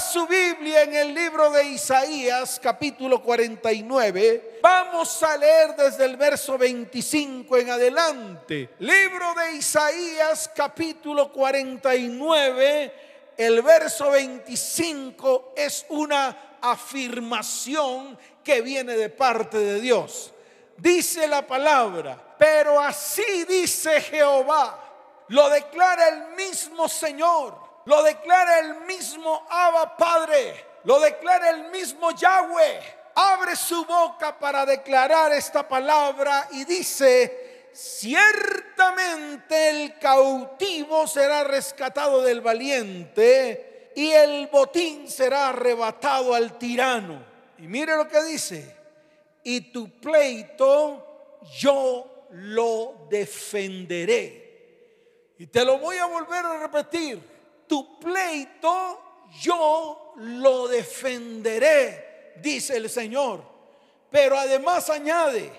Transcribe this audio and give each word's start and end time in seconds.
Su 0.00 0.26
Biblia 0.26 0.82
en 0.82 0.92
el 0.92 1.14
libro 1.14 1.50
de 1.52 1.62
Isaías, 1.64 2.58
capítulo 2.60 3.22
49. 3.22 4.58
Vamos 4.60 5.22
a 5.22 5.36
leer 5.36 5.76
desde 5.76 6.04
el 6.04 6.16
verso 6.16 6.58
25 6.58 7.56
en 7.58 7.70
adelante. 7.70 8.70
Libro 8.80 9.34
de 9.34 9.52
Isaías, 9.52 10.50
capítulo 10.52 11.30
49. 11.32 12.92
El 13.36 13.62
verso 13.62 14.10
25 14.10 15.52
es 15.56 15.86
una 15.90 16.56
afirmación 16.60 18.18
que 18.42 18.62
viene 18.62 18.96
de 18.96 19.10
parte 19.10 19.58
de 19.58 19.80
Dios. 19.80 20.32
Dice 20.76 21.28
la 21.28 21.46
palabra, 21.46 22.34
pero 22.36 22.80
así 22.80 23.44
dice 23.44 24.00
Jehová. 24.00 24.80
Lo 25.28 25.48
declara 25.50 26.08
el 26.08 26.34
mismo 26.34 26.88
Señor 26.88 27.63
lo 27.86 28.02
declara 28.02 28.60
el 28.60 28.80
mismo 28.86 29.46
Abba 29.48 29.96
Padre, 29.96 30.64
lo 30.84 31.00
declara 31.00 31.50
el 31.50 31.70
mismo 31.70 32.10
Yahweh. 32.12 32.80
Abre 33.16 33.54
su 33.54 33.84
boca 33.84 34.38
para 34.38 34.66
declarar 34.66 35.32
esta 35.32 35.68
palabra 35.68 36.48
y 36.50 36.64
dice, 36.64 37.68
ciertamente 37.72 39.70
el 39.70 39.98
cautivo 39.98 41.06
será 41.06 41.44
rescatado 41.44 42.22
del 42.22 42.40
valiente 42.40 43.92
y 43.94 44.10
el 44.10 44.48
botín 44.48 45.08
será 45.08 45.50
arrebatado 45.50 46.34
al 46.34 46.58
tirano. 46.58 47.24
Y 47.58 47.68
mire 47.68 47.96
lo 47.96 48.08
que 48.08 48.20
dice, 48.24 48.76
y 49.44 49.72
tu 49.72 50.00
pleito 50.00 51.38
yo 51.56 52.26
lo 52.30 53.06
defenderé. 53.08 54.42
Y 55.38 55.46
te 55.46 55.64
lo 55.64 55.78
voy 55.78 55.98
a 55.98 56.06
volver 56.06 56.44
a 56.44 56.58
repetir 56.58 57.33
tu 57.66 57.98
pleito 57.98 59.00
yo 59.40 60.12
lo 60.16 60.68
defenderé, 60.68 62.34
dice 62.36 62.76
el 62.76 62.88
Señor. 62.88 63.42
Pero 64.10 64.38
además 64.38 64.90
añade, 64.90 65.52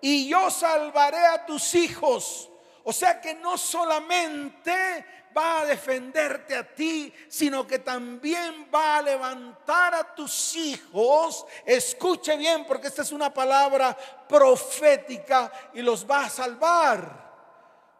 y 0.00 0.28
yo 0.28 0.50
salvaré 0.50 1.26
a 1.26 1.44
tus 1.44 1.74
hijos. 1.74 2.48
O 2.82 2.92
sea 2.92 3.20
que 3.20 3.34
no 3.34 3.58
solamente 3.58 5.04
va 5.36 5.60
a 5.60 5.66
defenderte 5.66 6.56
a 6.56 6.74
ti, 6.74 7.12
sino 7.28 7.66
que 7.66 7.80
también 7.80 8.68
va 8.74 8.96
a 8.96 9.02
levantar 9.02 9.94
a 9.94 10.14
tus 10.14 10.56
hijos. 10.56 11.44
Escuche 11.64 12.36
bien, 12.36 12.64
porque 12.66 12.88
esta 12.88 13.02
es 13.02 13.12
una 13.12 13.32
palabra 13.32 13.96
profética 14.28 15.52
y 15.74 15.82
los 15.82 16.08
va 16.08 16.24
a 16.24 16.30
salvar. 16.30 17.29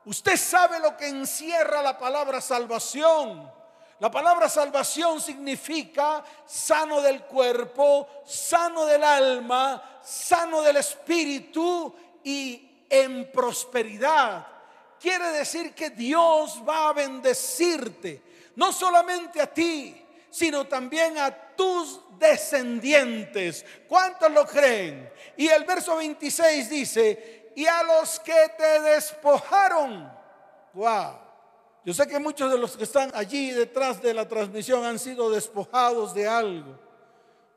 Usted 0.05 0.37
sabe 0.37 0.79
lo 0.79 0.97
que 0.97 1.09
encierra 1.09 1.83
la 1.83 1.99
palabra 1.99 2.41
salvación. 2.41 3.51
La 3.99 4.11
palabra 4.11 4.49
salvación 4.49 5.21
significa 5.21 6.25
sano 6.47 7.03
del 7.03 7.23
cuerpo, 7.25 8.09
sano 8.25 8.87
del 8.87 9.05
alma, 9.05 10.01
sano 10.03 10.63
del 10.63 10.79
espíritu 10.79 11.95
y 12.25 12.87
en 12.89 13.31
prosperidad. 13.31 14.47
Quiere 14.99 15.29
decir 15.33 15.75
que 15.75 15.91
Dios 15.91 16.63
va 16.67 16.89
a 16.89 16.93
bendecirte, 16.95 18.23
no 18.57 18.73
solamente 18.73 19.41
a 19.41 19.47
ti, 19.47 20.03
sino 20.31 20.67
también 20.67 21.19
a 21.19 21.31
tus 21.31 22.01
descendientes. 22.19 23.65
¿Cuántos 23.89 24.31
lo 24.31 24.47
creen? 24.47 25.11
Y 25.37 25.49
el 25.49 25.65
verso 25.65 25.97
26 25.97 26.71
dice, 26.71 27.40
y 27.55 27.67
a 27.67 27.83
los 27.83 28.21
que 28.21 28.53
te 28.57 28.81
despojaron. 28.81 30.11
Wow. 30.75 31.19
Yo 31.85 31.95
sé 31.95 32.07
que 32.07 32.19
muchos 32.19 32.51
de 32.51 32.59
los 32.59 32.77
que 32.77 32.85
están 32.85 33.11
allí 33.15 33.51
detrás 33.51 34.01
de 34.03 34.13
la 34.13 34.29
transmisión 34.29 34.85
han 34.85 34.99
sido 34.99 35.31
despojados 35.31 36.15
de 36.15 36.29
algo. 36.29 36.79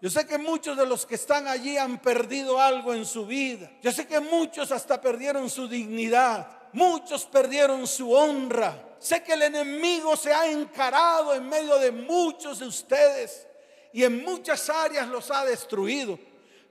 Yo 0.01 0.09
sé 0.09 0.25
que 0.27 0.37
muchos 0.37 0.75
de 0.75 0.85
los 0.85 1.05
que 1.05 1.15
están 1.15 1.47
allí 1.47 1.77
han 1.77 1.99
perdido 1.99 2.59
algo 2.59 2.93
en 2.93 3.05
su 3.05 3.25
vida. 3.25 3.71
Yo 3.81 3.91
sé 3.91 4.05
que 4.05 4.19
muchos 4.19 4.71
hasta 4.71 4.99
perdieron 4.99 5.49
su 5.49 5.67
dignidad. 5.67 6.47
Muchos 6.73 7.25
perdieron 7.25 7.87
su 7.87 8.11
honra. 8.11 8.95
Sé 8.99 9.23
que 9.23 9.33
el 9.33 9.43
enemigo 9.43 10.15
se 10.15 10.33
ha 10.33 10.49
encarado 10.49 11.33
en 11.33 11.47
medio 11.47 11.77
de 11.77 11.91
muchos 11.91 12.59
de 12.59 12.67
ustedes 12.67 13.47
y 13.93 14.03
en 14.03 14.23
muchas 14.23 14.69
áreas 14.69 15.07
los 15.07 15.29
ha 15.31 15.45
destruido. 15.45 16.19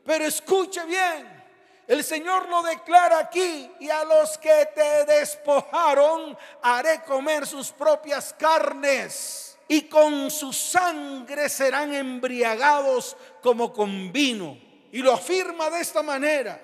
Pero 0.05 0.25
escuche 0.25 0.84
bien, 0.84 1.42
el 1.87 2.04
Señor 2.04 2.48
lo 2.48 2.62
declara 2.62 3.19
aquí, 3.19 3.70
y 3.81 3.91
a 3.91 4.04
los 4.04 4.38
que 4.38 4.69
te 4.75 5.04
despojaron 5.04 6.37
haré 6.62 7.03
comer 7.03 7.47
sus 7.47 7.70
propias 7.70 8.34
carnes, 8.38 9.59
y 9.69 9.82
con 9.82 10.31
su 10.31 10.53
sangre 10.53 11.48
serán 11.48 11.94
embriagados 11.94 13.16
como 13.43 13.72
con 13.72 14.12
vino. 14.12 14.59
Y 14.93 14.98
lo 14.98 15.12
afirma 15.12 15.70
de 15.70 15.81
esta 15.81 16.03
manera, 16.03 16.60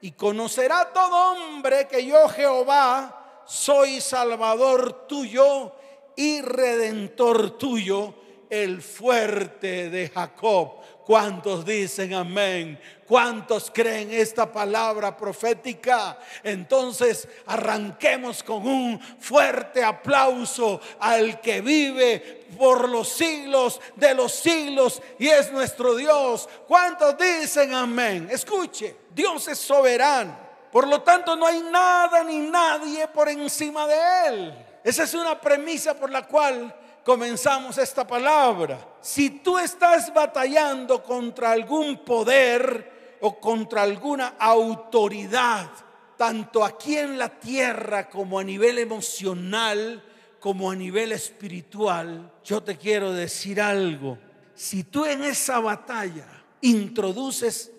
y 0.00 0.12
conocerá 0.12 0.92
todo 0.92 1.32
hombre 1.32 1.88
que 1.88 2.04
yo 2.04 2.28
Jehová 2.28 3.42
soy 3.46 4.00
salvador 4.00 5.06
tuyo 5.06 5.72
y 6.16 6.40
redentor 6.42 7.58
tuyo, 7.58 8.14
el 8.52 8.82
fuerte 8.82 9.88
de 9.88 10.10
Jacob. 10.10 10.74
¿Cuántos 11.06 11.64
dicen 11.64 12.12
amén? 12.12 12.78
¿Cuántos 13.08 13.70
creen 13.70 14.12
esta 14.12 14.52
palabra 14.52 15.16
profética? 15.16 16.18
Entonces 16.44 17.26
arranquemos 17.46 18.42
con 18.42 18.66
un 18.66 19.00
fuerte 19.00 19.82
aplauso 19.82 20.82
al 21.00 21.40
que 21.40 21.62
vive 21.62 22.44
por 22.58 22.90
los 22.90 23.08
siglos 23.08 23.80
de 23.96 24.14
los 24.14 24.32
siglos 24.34 25.00
y 25.18 25.28
es 25.28 25.50
nuestro 25.50 25.96
Dios. 25.96 26.46
¿Cuántos 26.68 27.16
dicen 27.16 27.72
amén? 27.72 28.28
Escuche, 28.30 28.96
Dios 29.14 29.48
es 29.48 29.58
soberano. 29.58 30.36
Por 30.70 30.86
lo 30.86 31.00
tanto, 31.00 31.36
no 31.36 31.46
hay 31.46 31.60
nada 31.62 32.22
ni 32.22 32.38
nadie 32.38 33.08
por 33.08 33.30
encima 33.30 33.86
de 33.86 33.96
Él. 34.28 34.66
Esa 34.84 35.04
es 35.04 35.14
una 35.14 35.40
premisa 35.40 35.94
por 35.94 36.10
la 36.10 36.26
cual 36.26 36.74
comenzamos 37.04 37.78
esta 37.78 38.06
palabra. 38.06 38.78
Si 39.00 39.30
tú 39.30 39.58
estás 39.58 40.12
batallando 40.12 41.02
contra 41.02 41.52
algún 41.52 42.04
poder, 42.04 42.92
o 43.24 43.38
contra 43.38 43.82
alguna 43.82 44.34
autoridad, 44.38 45.70
tanto 46.16 46.64
aquí 46.64 46.96
en 46.96 47.16
la 47.16 47.28
tierra 47.28 48.10
como 48.10 48.40
a 48.40 48.44
nivel 48.44 48.78
emocional, 48.78 50.02
como 50.40 50.72
a 50.72 50.74
nivel 50.74 51.12
espiritual, 51.12 52.32
yo 52.42 52.64
te 52.64 52.76
quiero 52.76 53.12
decir 53.12 53.60
algo. 53.60 54.18
Si 54.54 54.82
tú 54.82 55.06
en 55.06 55.22
esa 55.22 55.60
batalla 55.60 56.26
introduces 56.62 57.70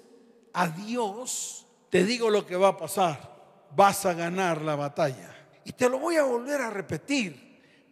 a 0.54 0.70
Dios, 0.70 1.68
te 1.90 2.06
digo 2.06 2.30
lo 2.30 2.46
que 2.46 2.56
va 2.56 2.70
a 2.70 2.78
pasar. 2.78 3.34
Vas 3.76 4.06
a 4.06 4.14
ganar 4.14 4.62
la 4.62 4.76
batalla. 4.76 5.36
Y 5.66 5.74
te 5.74 5.90
lo 5.90 6.00
voy 6.00 6.16
a 6.16 6.24
volver 6.24 6.62
a 6.62 6.70
repetir, 6.70 7.43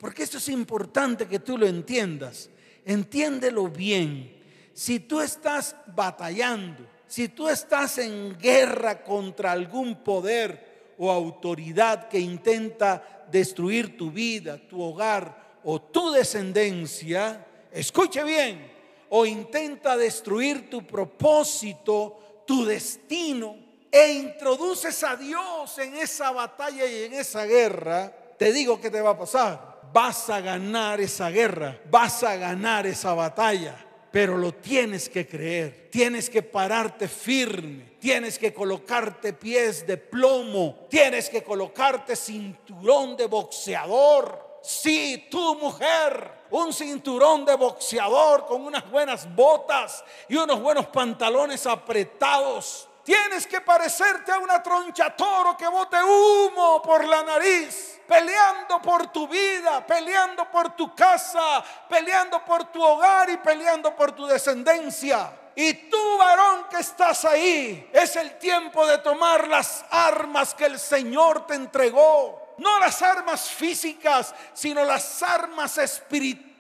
porque 0.02 0.24
esto 0.24 0.40
es 0.40 0.50
importante 0.50 1.28
que 1.28 1.38
tú 1.38 1.60
lo 1.60 1.68
entiendas. 1.68 2.50
Entiéndelo 2.84 3.68
bien. 3.68 4.36
Si 4.74 5.00
tú 5.00 5.22
estás 5.22 5.76
batallando, 5.96 6.88
si 7.06 7.28
tú 7.28 7.48
estás 7.48 8.00
en 8.00 8.36
guerra 8.40 9.04
contra 9.04 9.52
algún 9.52 10.04
poder 10.04 10.94
o 10.98 11.12
autoridad 11.12 12.10
que 12.10 12.20
intenta 12.20 13.28
destruir 13.32 13.96
tu 13.96 14.10
vida, 14.10 14.58
tu 14.58 14.82
hogar 14.82 15.60
o 15.64 15.80
tu 15.80 16.12
descendencia, 16.12 17.46
escuche 17.72 18.24
bien, 18.24 18.72
o 19.10 19.24
intenta 19.24 19.96
destruir 19.96 20.68
tu 20.68 20.88
propósito, 20.88 22.44
tu 22.48 22.66
destino, 22.66 23.56
e 23.92 24.14
introduces 24.14 25.04
a 25.04 25.16
Dios 25.16 25.78
en 25.78 25.96
esa 25.98 26.32
batalla 26.32 26.88
y 26.88 27.04
en 27.04 27.14
esa 27.14 27.46
guerra, 27.46 28.12
te 28.40 28.52
digo 28.52 28.82
que 28.82 28.90
te 28.90 29.02
va 29.02 29.12
a 29.12 29.20
pasar. 29.20 29.71
Vas 29.94 30.29
a 30.29 30.41
ganar 30.41 31.02
esa 31.02 31.29
guerra, 31.29 31.79
vas 31.90 32.24
a 32.24 32.35
ganar 32.35 32.85
esa 32.85 33.13
batalla 33.13 33.75
pero 34.12 34.38
lo 34.38 34.53
tienes 34.53 35.08
que 35.08 35.26
creer. 35.26 35.88
Tienes 35.90 36.29
que 36.29 36.43
pararte 36.43 37.08
firme. 37.08 37.96
Tienes 37.99 38.38
que 38.38 38.53
colocarte 38.53 39.34
pies 39.34 39.88
de 39.88 39.96
plomo. 39.96 40.88
Tienes 40.90 41.29
que 41.29 41.43
colocarte 41.43 42.16
cinturón 42.17 43.16
de 43.16 43.28
boxeador. 43.28 44.59
Si 44.61 45.29
tu 45.32 45.55
mujer, 45.55 46.46
un 46.52 46.73
cinturón 46.73 47.46
de 47.46 47.55
boxeador 47.55 48.46
con 48.46 48.61
unas 48.64 48.90
buenas 48.91 49.34
botas 49.34 50.03
y 50.28 50.35
unos 50.35 50.61
buenos 50.61 50.87
pantalones 50.87 51.66
apretados. 51.66 52.90
Tienes 53.11 53.46
que 53.46 53.59
parecerte 53.59 54.31
a 54.31 54.37
una 54.37 54.63
troncha 54.63 55.13
toro 55.13 55.58
que 55.58 55.67
bote 55.67 56.02
humo 56.02 56.81
por 56.81 57.03
la 57.03 57.22
nariz 57.22 57.99
peleando 58.08 58.81
por 58.81 59.11
tu 59.11 59.28
vida, 59.28 59.85
peleando 59.85 60.49
por 60.49 60.78
tu 60.78 60.96
casa, 60.96 61.61
peleando 61.90 62.43
por 62.46 62.72
tu 62.72 62.81
hogar 62.81 63.29
y 63.29 63.35
peleando 63.35 63.93
por 63.93 64.13
tu 64.13 64.25
descendencia. 64.25 65.29
Y 65.55 65.73
tú, 65.90 66.17
varón 66.17 66.67
que 66.69 66.78
estás 66.78 67.25
ahí, 67.25 67.90
es 67.91 68.16
el 68.16 68.37
tiempo 68.37 68.87
de 68.87 68.99
tomar 68.99 69.46
las 69.46 69.84
armas 69.90 70.53
que 70.53 70.67
el 70.67 70.79
Señor 70.79 71.46
te 71.46 71.55
entregó. 71.55 72.55
No 72.59 72.79
las 72.79 73.02
armas 73.02 73.49
físicas, 73.49 74.34
sino 74.53 74.85
las 74.85 75.22
armas 75.22 75.78
espirituales 75.78 76.51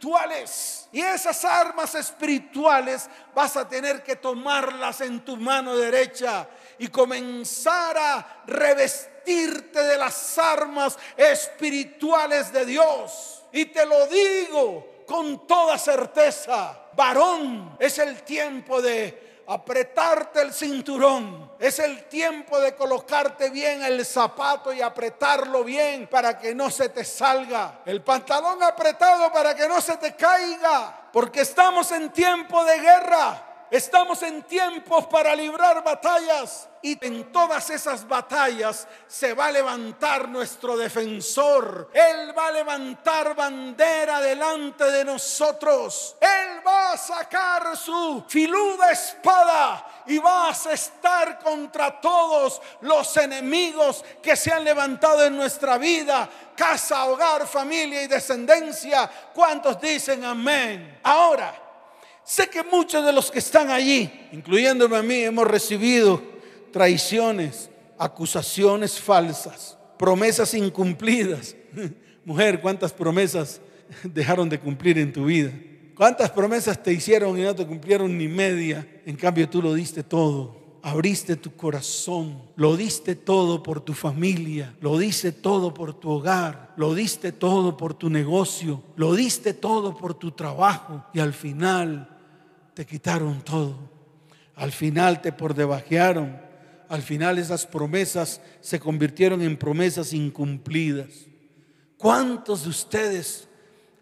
Y 0.91 0.99
esas 0.99 1.45
armas 1.45 1.93
espirituales 1.95 3.07
vas 3.35 3.55
a 3.55 3.67
tener 3.67 4.03
que 4.03 4.15
tomarlas 4.15 5.01
en 5.01 5.23
tu 5.23 5.37
mano 5.37 5.75
derecha 5.75 6.47
y 6.79 6.87
comenzar 6.87 7.97
a 7.97 8.43
revestirte 8.47 9.79
de 9.83 9.97
las 9.97 10.37
armas 10.37 10.97
espirituales 11.15 12.51
de 12.51 12.65
Dios. 12.65 13.43
Y 13.51 13.65
te 13.65 13.85
lo 13.85 14.07
digo 14.07 15.03
con 15.05 15.45
toda 15.45 15.77
certeza, 15.77 16.87
varón, 16.93 17.77
es 17.79 17.99
el 17.99 18.23
tiempo 18.23 18.81
de 18.81 19.30
apretarte 19.51 20.41
el 20.41 20.53
cinturón. 20.53 21.51
Es 21.59 21.79
el 21.79 22.05
tiempo 22.05 22.57
de 22.59 22.73
colocarte 22.73 23.49
bien 23.49 23.83
el 23.83 24.05
zapato 24.05 24.71
y 24.71 24.81
apretarlo 24.81 25.63
bien 25.65 26.07
para 26.07 26.39
que 26.39 26.55
no 26.55 26.71
se 26.71 26.87
te 26.87 27.03
salga. 27.03 27.81
El 27.85 28.01
pantalón 28.01 28.63
apretado 28.63 29.29
para 29.31 29.53
que 29.53 29.67
no 29.67 29.81
se 29.81 29.97
te 29.97 30.15
caiga. 30.15 31.09
Porque 31.11 31.41
estamos 31.41 31.91
en 31.91 32.11
tiempo 32.11 32.63
de 32.63 32.79
guerra. 32.79 33.50
Estamos 33.71 34.21
en 34.23 34.43
tiempos 34.43 35.07
para 35.07 35.33
librar 35.33 35.81
batallas 35.81 36.67
y 36.81 36.97
en 37.05 37.31
todas 37.31 37.69
esas 37.69 38.05
batallas 38.05 38.85
se 39.07 39.33
va 39.33 39.45
a 39.45 39.51
levantar 39.51 40.27
nuestro 40.27 40.75
defensor. 40.75 41.89
Él 41.93 42.37
va 42.37 42.47
a 42.47 42.51
levantar 42.51 43.33
bandera 43.33 44.19
delante 44.19 44.83
de 44.91 45.05
nosotros. 45.05 46.17
Él 46.19 46.67
va 46.67 46.91
a 46.91 46.97
sacar 46.97 47.77
su 47.77 48.25
filuda 48.27 48.91
espada 48.91 50.03
y 50.05 50.17
va 50.17 50.47
a 50.47 50.49
asestar 50.49 51.39
contra 51.39 52.01
todos 52.01 52.61
los 52.81 53.15
enemigos 53.15 54.03
que 54.21 54.35
se 54.35 54.51
han 54.51 54.65
levantado 54.65 55.23
en 55.23 55.37
nuestra 55.37 55.77
vida, 55.77 56.27
casa, 56.57 57.05
hogar, 57.05 57.47
familia 57.47 58.03
y 58.03 58.07
descendencia. 58.07 59.09
¿Cuántos 59.33 59.79
dicen 59.79 60.25
amén? 60.25 60.99
Ahora, 61.03 61.70
Sé 62.23 62.49
que 62.49 62.63
muchos 62.63 63.05
de 63.05 63.13
los 63.13 63.31
que 63.31 63.39
están 63.39 63.69
allí, 63.69 64.09
incluyéndome 64.31 64.97
a 64.97 65.01
mí, 65.01 65.15
hemos 65.15 65.47
recibido 65.47 66.21
traiciones, 66.71 67.69
acusaciones 67.97 68.99
falsas, 68.99 69.77
promesas 69.97 70.53
incumplidas. 70.53 71.55
Mujer, 72.25 72.61
¿cuántas 72.61 72.93
promesas 72.93 73.59
dejaron 74.03 74.47
de 74.49 74.59
cumplir 74.59 74.97
en 74.97 75.11
tu 75.11 75.25
vida? 75.25 75.51
¿Cuántas 75.95 76.31
promesas 76.31 76.81
te 76.81 76.93
hicieron 76.93 77.37
y 77.37 77.41
no 77.41 77.55
te 77.55 77.65
cumplieron 77.65 78.17
ni 78.17 78.27
media? 78.27 78.87
En 79.05 79.15
cambio 79.15 79.49
tú 79.49 79.61
lo 79.61 79.73
diste 79.73 80.03
todo. 80.03 80.60
Abriste 80.83 81.35
tu 81.35 81.55
corazón, 81.55 82.41
lo 82.55 82.75
diste 82.75 83.15
todo 83.15 83.61
por 83.61 83.81
tu 83.81 83.93
familia, 83.93 84.75
lo 84.81 84.97
diste 84.97 85.31
todo 85.31 85.73
por 85.73 85.93
tu 85.93 86.09
hogar, 86.09 86.73
lo 86.75 86.95
diste 86.95 87.31
todo 87.31 87.77
por 87.77 87.93
tu 87.93 88.09
negocio, 88.09 88.81
lo 88.95 89.13
diste 89.13 89.53
todo 89.53 89.95
por 89.95 90.15
tu 90.15 90.31
trabajo 90.31 91.05
y 91.13 91.19
al 91.19 91.33
final 91.33 92.17
te 92.73 92.85
quitaron 92.85 93.41
todo. 93.41 93.75
Al 94.55 94.71
final 94.71 95.21
te 95.21 95.31
por 95.31 95.53
debajearon. 95.53 96.39
Al 96.89 97.01
final 97.01 97.37
esas 97.37 97.65
promesas 97.65 98.41
se 98.59 98.79
convirtieron 98.79 99.41
en 99.41 99.57
promesas 99.57 100.13
incumplidas. 100.13 101.27
¿Cuántos 101.97 102.63
de 102.63 102.69
ustedes 102.69 103.47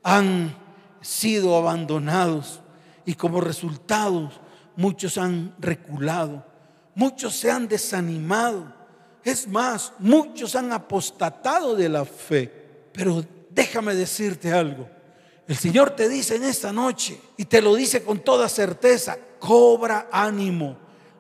han 0.01 0.55
sido 1.01 1.55
abandonados 1.55 2.61
y 3.05 3.13
como 3.13 3.41
resultado 3.41 4.31
muchos 4.75 5.17
han 5.17 5.53
reculado? 5.59 6.48
Muchos 6.95 7.35
se 7.35 7.51
han 7.51 7.67
desanimado. 7.67 8.73
Es 9.23 9.47
más, 9.47 9.93
muchos 9.99 10.55
han 10.55 10.71
apostatado 10.71 11.75
de 11.75 11.89
la 11.89 12.05
fe. 12.05 12.51
Pero 12.91 13.23
déjame 13.49 13.95
decirte 13.95 14.51
algo. 14.51 14.87
El 15.47 15.57
Señor 15.57 15.95
te 15.95 16.07
dice 16.07 16.35
en 16.35 16.43
esta 16.43 16.71
noche, 16.71 17.19
y 17.35 17.45
te 17.45 17.59
lo 17.61 17.73
dice 17.73 18.03
con 18.03 18.19
toda 18.19 18.47
certeza, 18.47 19.17
cobra 19.39 20.07
ánimo, 20.11 20.77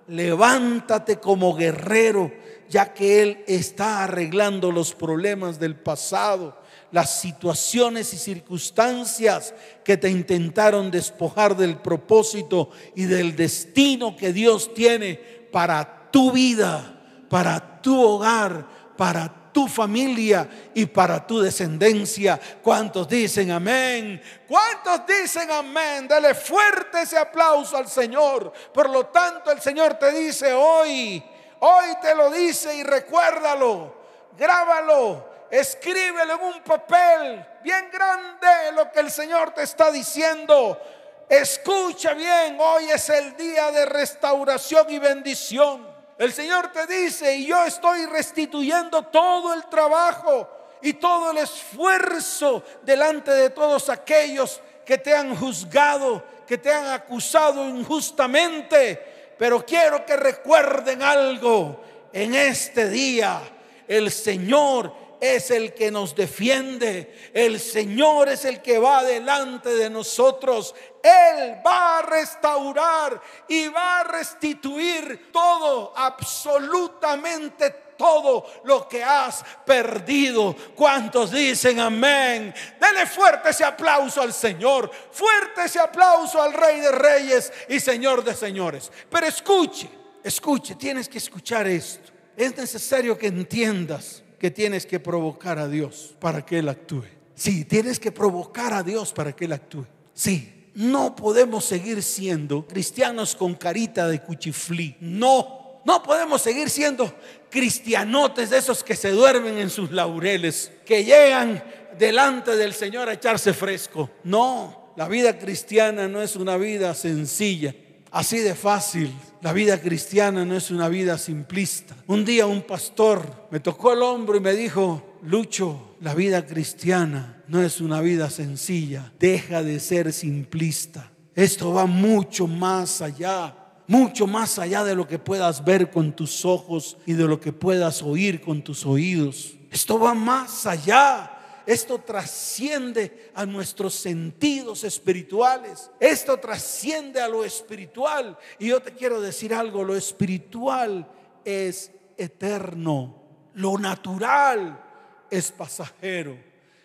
levántate 0.07 1.19
como 1.19 1.55
guerrero, 1.55 2.31
ya 2.69 2.93
que 2.93 3.23
Él 3.23 3.43
está 3.47 4.03
arreglando 4.03 4.71
los 4.71 4.93
problemas 4.93 5.59
del 5.59 5.75
pasado, 5.75 6.61
las 6.91 7.19
situaciones 7.19 8.13
y 8.13 8.17
circunstancias 8.17 9.55
que 9.83 9.97
te 9.97 10.11
intentaron 10.11 10.91
despojar 10.91 11.57
del 11.57 11.77
propósito 11.77 12.69
y 12.95 13.05
del 13.05 13.35
destino 13.35 14.15
que 14.15 14.31
Dios 14.31 14.75
tiene 14.75 15.38
para 15.51 16.09
tu 16.11 16.31
vida, 16.31 16.83
para 17.29 17.81
tu 17.81 18.01
hogar, 18.01 18.65
para 18.97 19.39
tu 19.51 19.67
familia 19.67 20.47
y 20.73 20.85
para 20.85 21.25
tu 21.25 21.39
descendencia. 21.39 22.39
¿Cuántos 22.61 23.07
dicen 23.07 23.51
amén? 23.51 24.21
¿Cuántos 24.47 25.05
dicen 25.05 25.49
amén? 25.51 26.07
Dale 26.07 26.33
fuerte 26.35 27.01
ese 27.01 27.17
aplauso 27.17 27.77
al 27.77 27.87
Señor. 27.87 28.51
Por 28.73 28.89
lo 28.89 29.07
tanto, 29.07 29.51
el 29.51 29.61
Señor 29.61 29.95
te 29.95 30.11
dice 30.11 30.53
hoy, 30.53 31.23
hoy 31.59 31.85
te 32.01 32.15
lo 32.15 32.29
dice 32.31 32.75
y 32.75 32.83
recuérdalo, 32.83 33.95
grábalo, 34.37 35.29
escríbelo 35.49 36.35
en 36.35 36.41
un 36.41 36.63
papel 36.63 37.45
bien 37.63 37.89
grande 37.91 38.71
lo 38.73 38.91
que 38.91 38.99
el 38.99 39.11
Señor 39.11 39.51
te 39.51 39.63
está 39.63 39.91
diciendo. 39.91 40.79
Escucha 41.29 42.15
bien, 42.15 42.57
hoy 42.59 42.89
es 42.89 43.07
el 43.09 43.37
día 43.37 43.69
de 43.71 43.85
restauración 43.85 44.89
y 44.89 44.97
bendición. 44.97 45.87
El 46.17 46.33
Señor 46.33 46.71
te 46.71 46.87
dice, 46.87 47.35
y 47.35 47.45
yo 47.45 47.63
estoy 47.65 48.07
restituyendo 48.07 49.03
todo 49.03 49.53
el 49.53 49.63
trabajo 49.69 50.49
y 50.81 50.93
todo 50.93 51.29
el 51.29 51.37
esfuerzo 51.37 52.63
delante 52.81 53.29
de 53.29 53.51
todos 53.51 53.89
aquellos 53.89 54.59
que 54.83 54.97
te 54.97 55.15
han 55.15 55.35
juzgado, 55.35 56.23
que 56.47 56.57
te 56.57 56.73
han 56.73 56.87
acusado 56.87 57.63
injustamente. 57.69 59.35
Pero 59.37 59.63
quiero 59.63 60.03
que 60.03 60.17
recuerden 60.17 61.03
algo. 61.03 61.83
En 62.11 62.33
este 62.33 62.89
día 62.89 63.39
el 63.87 64.11
Señor 64.11 65.08
es 65.19 65.51
el 65.51 65.73
que 65.73 65.91
nos 65.91 66.15
defiende. 66.15 67.31
El 67.33 67.59
Señor 67.59 68.29
es 68.29 68.45
el 68.45 68.61
que 68.61 68.79
va 68.79 69.03
delante 69.03 69.69
de 69.69 69.89
nosotros. 69.89 70.73
Él 71.03 71.61
va 71.65 71.99
a 71.99 72.01
restaurar 72.03 73.21
y 73.47 73.67
va 73.67 73.99
a 73.99 74.03
restituir 74.03 75.31
todo, 75.31 75.93
absolutamente 75.95 77.89
todo 77.97 78.45
lo 78.63 78.87
que 78.87 79.03
has 79.03 79.43
perdido. 79.65 80.55
¿Cuántos 80.75 81.31
dicen 81.31 81.79
amén? 81.79 82.53
Dele 82.79 83.05
fuerte 83.05 83.49
ese 83.49 83.65
aplauso 83.65 84.21
al 84.21 84.33
Señor, 84.33 84.89
fuerte 85.11 85.65
ese 85.65 85.79
aplauso 85.79 86.41
al 86.41 86.53
Rey 86.53 86.79
de 86.79 86.91
Reyes 86.91 87.51
y 87.67 87.79
Señor 87.79 88.23
de 88.23 88.33
Señores. 88.33 88.89
Pero 89.09 89.27
escuche, 89.27 89.89
escuche, 90.23 90.75
tienes 90.75 91.09
que 91.09 91.17
escuchar 91.17 91.67
esto. 91.67 92.11
Es 92.37 92.55
necesario 92.55 93.17
que 93.17 93.27
entiendas 93.27 94.23
que 94.39 94.49
tienes 94.49 94.85
que 94.85 94.99
provocar 94.99 95.59
a 95.59 95.67
Dios 95.67 96.15
para 96.19 96.45
que 96.45 96.59
Él 96.59 96.69
actúe. 96.69 97.03
Sí, 97.35 97.65
tienes 97.65 97.99
que 97.99 98.11
provocar 98.11 98.73
a 98.73 98.83
Dios 98.83 99.13
para 99.13 99.33
que 99.33 99.45
Él 99.45 99.53
actúe. 99.53 99.85
Sí, 100.13 100.71
no 100.75 101.15
podemos 101.15 101.65
seguir 101.65 102.01
siendo 102.01 102.65
cristianos 102.65 103.35
con 103.35 103.55
carita 103.55 104.07
de 104.07 104.21
cuchiflí. 104.21 104.95
No, 105.01 105.81
no 105.85 106.01
podemos 106.01 106.41
seguir 106.41 106.69
siendo 106.69 107.13
cristianotes 107.49 108.49
de 108.49 108.57
esos 108.57 108.83
que 108.83 108.95
se 108.95 109.11
duermen 109.11 109.57
en 109.57 109.69
sus 109.69 109.91
laureles, 109.91 110.71
que 110.85 111.03
llegan 111.03 111.63
delante 111.97 112.55
del 112.55 112.73
Señor 112.73 113.09
a 113.09 113.13
echarse 113.13 113.53
fresco. 113.53 114.09
No, 114.23 114.93
la 114.95 115.07
vida 115.07 115.37
cristiana 115.37 116.07
no 116.07 116.21
es 116.21 116.35
una 116.35 116.57
vida 116.57 116.93
sencilla, 116.93 117.75
así 118.11 118.39
de 118.39 118.55
fácil. 118.55 119.13
La 119.41 119.53
vida 119.53 119.79
cristiana 119.79 120.45
no 120.45 120.55
es 120.55 120.71
una 120.71 120.89
vida 120.89 121.17
simplista. 121.17 121.95
Un 122.07 122.25
día 122.25 122.45
un 122.45 122.61
pastor 122.61 123.47
me 123.51 123.59
tocó 123.59 123.93
el 123.93 124.01
hombro 124.01 124.37
y 124.37 124.41
me 124.41 124.53
dijo, 124.53 125.17
Lucho, 125.21 125.95
la 126.01 126.13
vida 126.13 126.45
cristiana 126.45 127.43
no 127.47 127.61
es 127.61 127.81
una 127.81 128.01
vida 128.01 128.29
sencilla. 128.29 129.11
Deja 129.19 129.63
de 129.63 129.79
ser 129.79 130.13
simplista. 130.13 131.11
Esto 131.35 131.73
va 131.73 131.85
mucho 131.85 132.47
más 132.47 133.01
allá 133.01 133.55
mucho 133.89 134.27
más 134.27 134.59
allá 134.59 134.83
de 134.83 134.93
lo 134.93 135.07
que 135.07 135.17
puedas 135.17 135.65
ver 135.65 135.89
con 135.89 136.15
tus 136.15 136.45
ojos 136.45 136.95
y 137.07 137.13
de 137.13 137.23
lo 137.23 137.39
que 137.39 137.51
puedas 137.51 138.03
oír 138.03 138.39
con 138.39 138.61
tus 138.61 138.85
oídos. 138.85 139.55
Esto 139.71 139.97
va 139.97 140.13
más 140.13 140.67
allá 140.67 141.38
esto 141.65 141.99
trasciende 141.99 143.31
a 143.33 143.45
nuestros 143.45 143.93
sentidos 143.95 144.83
espirituales. 144.83 145.91
Esto 145.99 146.37
trasciende 146.37 147.21
a 147.21 147.27
lo 147.27 147.43
espiritual. 147.43 148.37
Y 148.57 148.67
yo 148.67 148.81
te 148.81 148.91
quiero 148.93 149.21
decir 149.21 149.53
algo, 149.53 149.83
lo 149.83 149.95
espiritual 149.95 151.09
es 151.45 151.91
eterno. 152.17 153.23
Lo 153.55 153.77
natural 153.77 154.83
es 155.29 155.51
pasajero. 155.51 156.37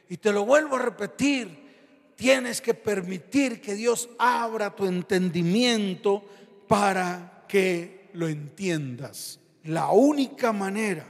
Y 0.09 0.17
te 0.17 0.33
lo 0.33 0.45
vuelvo 0.45 0.77
a 0.77 0.83
repetir, 0.83 2.13
tienes 2.15 2.61
que 2.61 2.75
permitir 2.75 3.61
que 3.61 3.75
Dios 3.75 4.09
abra 4.19 4.75
tu 4.75 4.87
entendimiento 4.87 6.25
para 6.69 7.45
que 7.49 8.11
lo 8.13 8.29
entiendas. 8.29 9.41
La 9.65 9.91
única 9.91 10.53
manera 10.53 11.07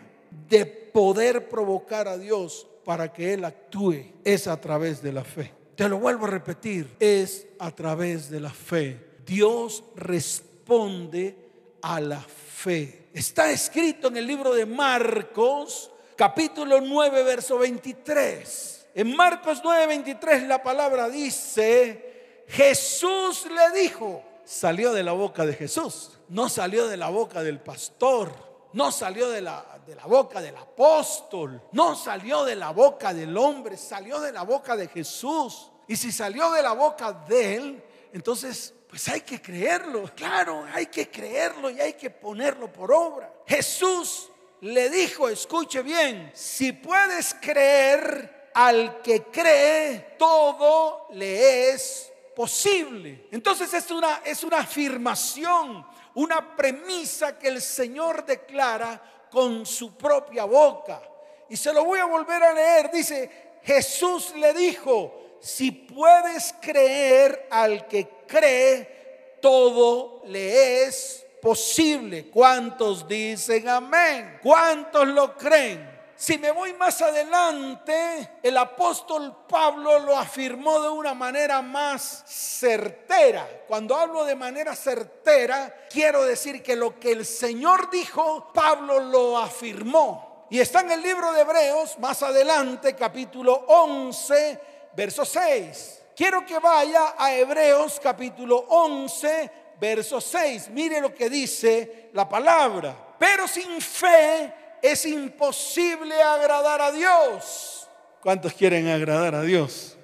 de 0.49 0.67
poder 0.67 1.49
provocar 1.49 2.09
a 2.09 2.17
Dios 2.17 2.67
para 2.85 3.13
que 3.13 3.35
Él 3.35 3.45
actúe 3.45 4.13
es 4.25 4.47
a 4.47 4.61
través 4.61 5.03
de 5.03 5.13
la 5.13 5.25
fe. 5.25 5.53
Te 5.75 5.89
lo 5.89 5.99
vuelvo 5.99 6.27
a 6.27 6.31
repetir, 6.31 6.95
es 7.01 7.47
a 7.59 7.71
través 7.73 8.31
de 8.31 8.41
la 8.41 8.51
fe. 8.51 9.15
Dios 9.27 9.83
responde 9.97 11.37
a 11.83 12.01
la 12.01 12.21
fe. 12.21 13.09
Está 13.13 13.51
escrito 13.51 14.09
en 14.09 14.17
el 14.17 14.27
libro 14.27 14.55
de 14.55 14.67
Marcos, 14.67 15.91
capítulo 16.17 16.81
9, 16.81 17.23
verso 17.25 17.59
23. 17.59 18.87
En 18.95 19.17
Marcos 19.17 19.61
9, 19.65 19.87
23 19.89 20.45
la 20.45 20.63
palabra 20.63 21.09
dice, 21.09 22.45
Jesús 22.47 23.47
le 23.47 23.81
dijo, 23.81 24.23
salió 24.45 24.93
de 24.93 25.03
la 25.03 25.13
boca 25.13 25.45
de 25.45 25.55
Jesús, 25.55 26.13
no 26.29 26.49
salió 26.49 26.87
de 26.87 26.97
la 26.97 27.09
boca 27.09 27.43
del 27.43 27.59
pastor, 27.59 28.33
no 28.73 28.93
salió 28.93 29.29
de 29.31 29.41
la, 29.41 29.74
de 29.87 29.95
la 29.95 30.07
boca 30.07 30.41
del 30.41 30.57
apóstol, 30.57 31.61
no 31.73 31.95
salió 31.95 32.45
de 32.45 32.57
la 32.57 32.71
boca 32.71 33.13
del 33.13 33.37
hombre, 33.37 33.77
salió 33.77 34.21
de 34.21 34.33
la 34.33 34.43
boca 34.43 34.77
de 34.77 34.89
Jesús. 34.89 35.71
Y 35.87 35.97
si 35.97 36.13
salió 36.13 36.51
de 36.53 36.63
la 36.63 36.73
boca 36.73 37.13
de 37.13 37.57
él, 37.57 37.85
entonces 38.13 38.73
pues 38.89 39.09
hay 39.09 39.23
que 39.23 39.43
creerlo, 39.43 40.11
claro, 40.15 40.65
hay 40.73 40.87
que 40.87 41.11
creerlo 41.11 41.69
y 41.69 41.81
hay 41.81 41.95
que 41.95 42.11
ponerlo 42.11 42.73
por 42.73 42.93
obra. 42.93 43.33
Jesús 43.47 44.31
le 44.61 44.89
dijo, 44.89 45.29
escuche 45.29 45.83
bien, 45.83 46.31
si 46.33 46.73
puedes 46.73 47.35
creer 47.35 48.51
al 48.55 49.03
que 49.03 49.25
cree, 49.25 50.15
todo 50.17 51.09
le 51.11 51.71
es 51.71 52.13
posible. 52.35 53.29
Entonces 53.31 53.75
es 53.75 53.91
una, 53.91 54.23
es 54.25 54.45
una 54.45 54.59
afirmación, 54.59 55.85
una 56.15 56.57
premisa 56.57 57.39
que 57.39 57.49
el 57.49 57.61
Señor 57.61 58.25
declara 58.25 59.24
con 59.35 59.67
su 59.67 59.97
propia 59.97 60.45
boca. 60.45 61.03
Y 61.49 61.57
se 61.57 61.73
lo 61.73 61.85
voy 61.85 61.99
a 61.99 62.05
volver 62.05 62.41
a 62.41 62.55
leer. 62.55 62.91
Dice, 62.93 63.59
Jesús 63.65 64.33
le 64.37 64.55
dijo, 64.55 65.39
si 65.41 65.73
puedes 65.73 66.55
creer 66.61 67.49
al 67.51 67.89
que 67.89 68.09
cree, 68.29 69.39
todo 69.43 70.23
le 70.27 70.85
es 70.85 71.27
posible. 71.43 72.31
¿Cuántos 72.31 73.09
dicen 73.09 73.69
amén? 73.69 74.39
¿Cuántos 74.41 75.09
lo 75.09 75.37
creen? 75.37 75.94
Si 76.17 76.39
me 76.39 76.53
voy 76.53 76.73
más 76.75 77.03
adelante, 77.03 78.39
el 78.43 78.57
apóstol 78.57 79.45
Pablo 79.49 79.99
lo 79.99 80.17
afirmó 80.17 80.81
de 80.81 80.89
una 80.89 81.13
manera 81.13 81.61
más 81.61 82.23
certera. 82.27 83.49
Cuando 83.67 83.97
hablo 83.97 84.25
de 84.25 84.37
manera 84.37 84.77
certera, 84.77 85.87
quiero 85.91 86.25
decir 86.25 86.63
que 86.63 86.77
lo 86.77 87.01
que 87.01 87.13
el 87.13 87.27
Señor 87.27 87.91
dijo, 87.91 88.53
Pablo 88.55 89.01
lo 89.01 89.39
afirmó. 89.39 90.47
Y 90.51 90.61
está 90.61 90.81
en 90.81 90.93
el 90.93 91.03
libro 91.03 91.33
de 91.33 91.41
Hebreos, 91.41 91.99
más 91.99 92.23
adelante, 92.23 92.95
capítulo 92.95 93.65
11, 93.67 94.61
verso 94.95 95.25
6. 95.25 96.03
Quiero 96.15 96.47
que 96.47 96.61
vaya 96.61 97.15
a 97.19 97.35
Hebreos 97.35 97.99
capítulo 98.01 98.67
11, 98.69 99.51
verso 99.81 100.21
6. 100.21 100.69
Mire 100.71 101.01
lo 101.01 101.13
que 101.13 101.29
dice 101.29 102.11
la 102.13 102.29
palabra. 102.29 102.95
Pero 103.19 103.49
sin 103.49 103.81
fe 103.81 104.64
es 104.85 105.07
imposible 105.07 106.15
agradar 106.21 106.83
a 106.83 106.93
Dios. 106.93 107.89
¿Cuántos 108.21 108.53
quieren 108.53 108.87
agradar 108.89 109.35
a 109.35 109.41
Dios? 109.41 109.97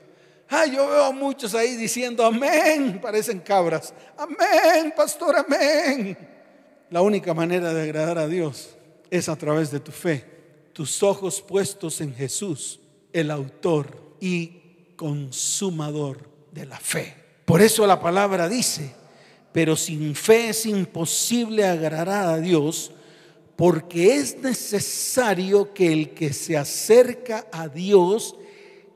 Ah, 0.48 0.64
yo 0.64 0.88
veo 0.88 1.04
a 1.04 1.12
muchos 1.12 1.54
ahí 1.54 1.76
diciendo 1.76 2.24
amén, 2.24 2.98
parecen 3.00 3.40
cabras. 3.40 3.92
Amén, 4.16 4.92
pastor, 4.96 5.36
amén. 5.36 6.16
La 6.88 7.02
única 7.02 7.34
manera 7.34 7.74
de 7.74 7.82
agradar 7.82 8.16
a 8.16 8.26
Dios 8.26 8.70
es 9.10 9.28
a 9.28 9.36
través 9.36 9.70
de 9.70 9.80
tu 9.80 9.92
fe, 9.92 10.24
tus 10.72 11.02
ojos 11.02 11.42
puestos 11.42 12.00
en 12.00 12.14
Jesús, 12.14 12.80
el 13.12 13.30
autor 13.30 14.16
y 14.18 14.94
consumador 14.96 16.30
de 16.52 16.64
la 16.64 16.80
fe. 16.80 17.14
Por 17.44 17.60
eso 17.60 17.86
la 17.86 18.00
palabra 18.00 18.48
dice, 18.48 18.94
pero 19.52 19.76
sin 19.76 20.14
fe 20.14 20.48
es 20.48 20.64
imposible 20.64 21.66
agradar 21.66 22.28
a 22.28 22.38
Dios, 22.38 22.92
porque 23.60 24.14
es 24.14 24.38
necesario 24.38 25.74
que 25.74 25.92
el 25.92 26.14
que 26.14 26.32
se 26.32 26.56
acerca 26.56 27.44
a 27.52 27.68
Dios 27.68 28.34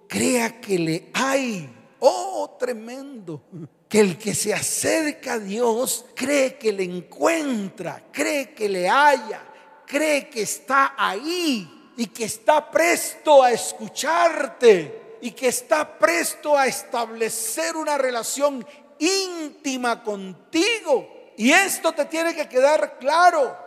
crea 0.08 0.58
que 0.58 0.78
le 0.78 1.10
hay. 1.12 1.68
Oh, 2.00 2.56
tremendo. 2.58 3.42
Que 3.86 4.00
el 4.00 4.16
que 4.16 4.34
se 4.34 4.54
acerca 4.54 5.34
a 5.34 5.38
Dios 5.38 6.06
cree 6.14 6.56
que 6.56 6.72
le 6.72 6.84
encuentra, 6.84 8.06
cree 8.10 8.54
que 8.54 8.66
le 8.70 8.88
haya, 8.88 9.42
cree 9.86 10.30
que 10.30 10.40
está 10.40 10.94
ahí 10.96 11.92
y 11.98 12.06
que 12.06 12.24
está 12.24 12.70
presto 12.70 13.42
a 13.42 13.52
escucharte 13.52 15.18
y 15.20 15.32
que 15.32 15.48
está 15.48 15.98
presto 15.98 16.56
a 16.56 16.66
establecer 16.66 17.76
una 17.76 17.98
relación 17.98 18.66
íntima 18.98 20.02
contigo. 20.02 21.32
Y 21.36 21.52
esto 21.52 21.92
te 21.92 22.06
tiene 22.06 22.34
que 22.34 22.48
quedar 22.48 22.98
claro. 22.98 23.63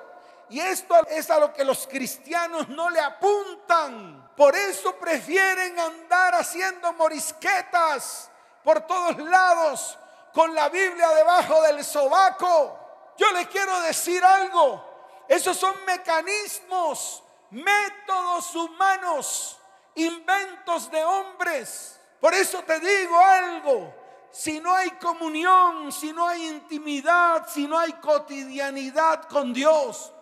Y 0.49 0.59
esto 0.59 0.95
es 1.07 1.29
a 1.29 1.39
lo 1.39 1.53
que 1.53 1.63
los 1.63 1.87
cristianos 1.87 2.69
no 2.69 2.89
le 2.89 2.99
apuntan. 2.99 4.31
Por 4.35 4.55
eso 4.55 4.95
prefieren 4.95 5.77
andar 5.79 6.35
haciendo 6.35 6.93
morisquetas 6.93 8.29
por 8.63 8.81
todos 8.81 9.17
lados 9.17 9.97
con 10.33 10.53
la 10.53 10.69
Biblia 10.69 11.09
debajo 11.09 11.61
del 11.63 11.83
sobaco. 11.83 12.79
Yo 13.17 13.31
le 13.33 13.47
quiero 13.47 13.79
decir 13.81 14.23
algo. 14.23 14.83
Esos 15.27 15.57
son 15.57 15.75
mecanismos, 15.85 17.23
métodos 17.49 18.55
humanos 18.55 19.57
inventos 19.97 20.89
de 20.91 21.03
hombres. 21.03 21.99
Por 22.19 22.33
eso 22.33 22.63
te 22.63 22.79
digo 22.79 23.17
algo, 23.17 23.93
si 24.31 24.59
no 24.59 24.73
hay 24.73 24.91
comunión, 24.91 25.91
si 25.91 26.13
no 26.13 26.27
hay 26.27 26.47
intimidad, 26.47 27.47
si 27.47 27.67
no 27.67 27.77
hay 27.77 27.93
cotidianidad 27.93 29.23
con 29.23 29.53
Dios, 29.53 30.13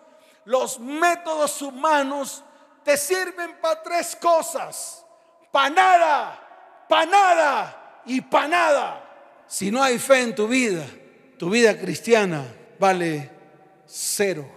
los 0.46 0.80
métodos 0.80 1.60
humanos 1.60 2.42
te 2.82 2.96
sirven 2.96 3.56
para 3.60 3.82
tres 3.82 4.16
cosas, 4.16 5.04
para 5.52 5.70
nada, 5.70 6.86
para 6.88 7.06
nada 7.06 8.02
y 8.06 8.20
para 8.20 8.48
nada. 8.48 9.44
Si 9.46 9.70
no 9.70 9.82
hay 9.82 9.98
fe 9.98 10.22
en 10.22 10.34
tu 10.34 10.48
vida, 10.48 10.84
tu 11.38 11.50
vida 11.50 11.78
cristiana 11.78 12.44
vale 12.78 13.30
cero. 13.86 14.48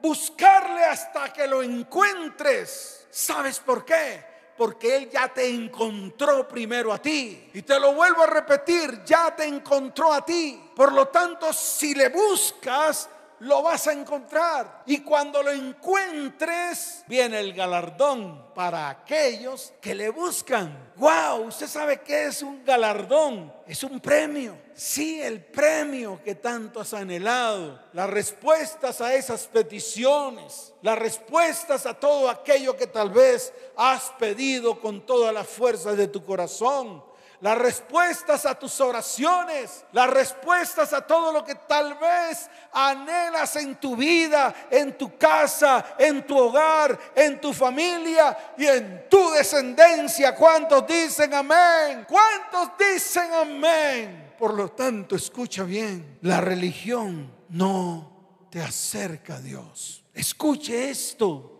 Buscarle 0.00 0.82
hasta 0.84 1.30
que 1.30 1.46
lo 1.46 1.62
encuentres. 1.62 3.06
¿Sabes 3.10 3.60
por 3.60 3.84
qué? 3.84 4.24
Porque 4.58 4.96
Él 4.96 5.10
ya 5.10 5.28
te 5.28 5.48
encontró 5.48 6.46
primero 6.48 6.92
a 6.92 7.00
ti. 7.00 7.48
Y 7.54 7.62
te 7.62 7.78
lo 7.78 7.94
vuelvo 7.94 8.24
a 8.24 8.26
repetir, 8.26 9.04
ya 9.04 9.34
te 9.34 9.44
encontró 9.44 10.12
a 10.12 10.24
ti. 10.24 10.60
Por 10.74 10.92
lo 10.92 11.06
tanto, 11.06 11.52
si 11.52 11.94
le 11.94 12.08
buscas, 12.08 13.08
lo 13.40 13.62
vas 13.62 13.86
a 13.86 13.92
encontrar. 13.92 14.82
Y 14.86 14.98
cuando 15.00 15.42
lo 15.42 15.50
encuentres, 15.50 17.04
viene 17.06 17.40
el 17.40 17.52
galardón 17.52 18.52
para 18.54 18.88
aquellos 18.88 19.72
que 19.80 19.94
le 19.94 20.10
buscan. 20.10 20.92
¡Wow! 20.96 21.46
¿Usted 21.46 21.66
sabe 21.66 22.00
qué 22.00 22.26
es 22.26 22.42
un 22.42 22.64
galardón? 22.64 23.52
Es 23.66 23.82
un 23.84 24.00
premio. 24.00 24.56
Sí, 24.74 25.20
el 25.20 25.44
premio 25.44 26.20
que 26.24 26.34
tanto 26.34 26.80
has 26.80 26.94
anhelado. 26.94 27.80
Las 27.92 28.10
respuestas 28.10 29.00
a 29.00 29.14
esas 29.14 29.46
peticiones. 29.46 30.72
Las 30.82 30.98
respuestas 30.98 31.86
a 31.86 31.94
todo 31.94 32.28
aquello 32.28 32.76
que 32.76 32.86
tal 32.86 33.10
vez 33.10 33.52
has 33.76 34.10
pedido 34.18 34.80
con 34.80 35.04
toda 35.06 35.32
la 35.32 35.44
fuerza 35.44 35.94
de 35.94 36.08
tu 36.08 36.24
corazón 36.24 37.08
las 37.40 37.56
respuestas 37.56 38.46
a 38.46 38.58
tus 38.58 38.80
oraciones, 38.80 39.84
las 39.92 40.10
respuestas 40.10 40.92
a 40.92 41.06
todo 41.06 41.32
lo 41.32 41.44
que 41.44 41.54
tal 41.54 41.94
vez 41.94 42.50
anhelas 42.72 43.54
en 43.56 43.76
tu 43.76 43.94
vida, 43.94 44.54
en 44.70 44.98
tu 44.98 45.16
casa, 45.16 45.94
en 45.98 46.26
tu 46.26 46.36
hogar, 46.36 46.98
en 47.14 47.40
tu 47.40 47.52
familia 47.52 48.54
y 48.56 48.66
en 48.66 49.08
tu 49.08 49.30
descendencia. 49.30 50.34
¿Cuántos 50.34 50.86
dicen 50.86 51.32
amén? 51.32 52.04
¿Cuántos 52.08 52.70
dicen 52.78 53.32
amén? 53.32 54.34
Por 54.38 54.54
lo 54.54 54.70
tanto, 54.70 55.16
escucha 55.16 55.64
bien, 55.64 56.18
la 56.22 56.40
religión 56.40 57.32
no 57.48 58.46
te 58.50 58.60
acerca 58.60 59.36
a 59.36 59.40
Dios. 59.40 60.04
Escuche 60.14 60.90
esto. 60.90 61.54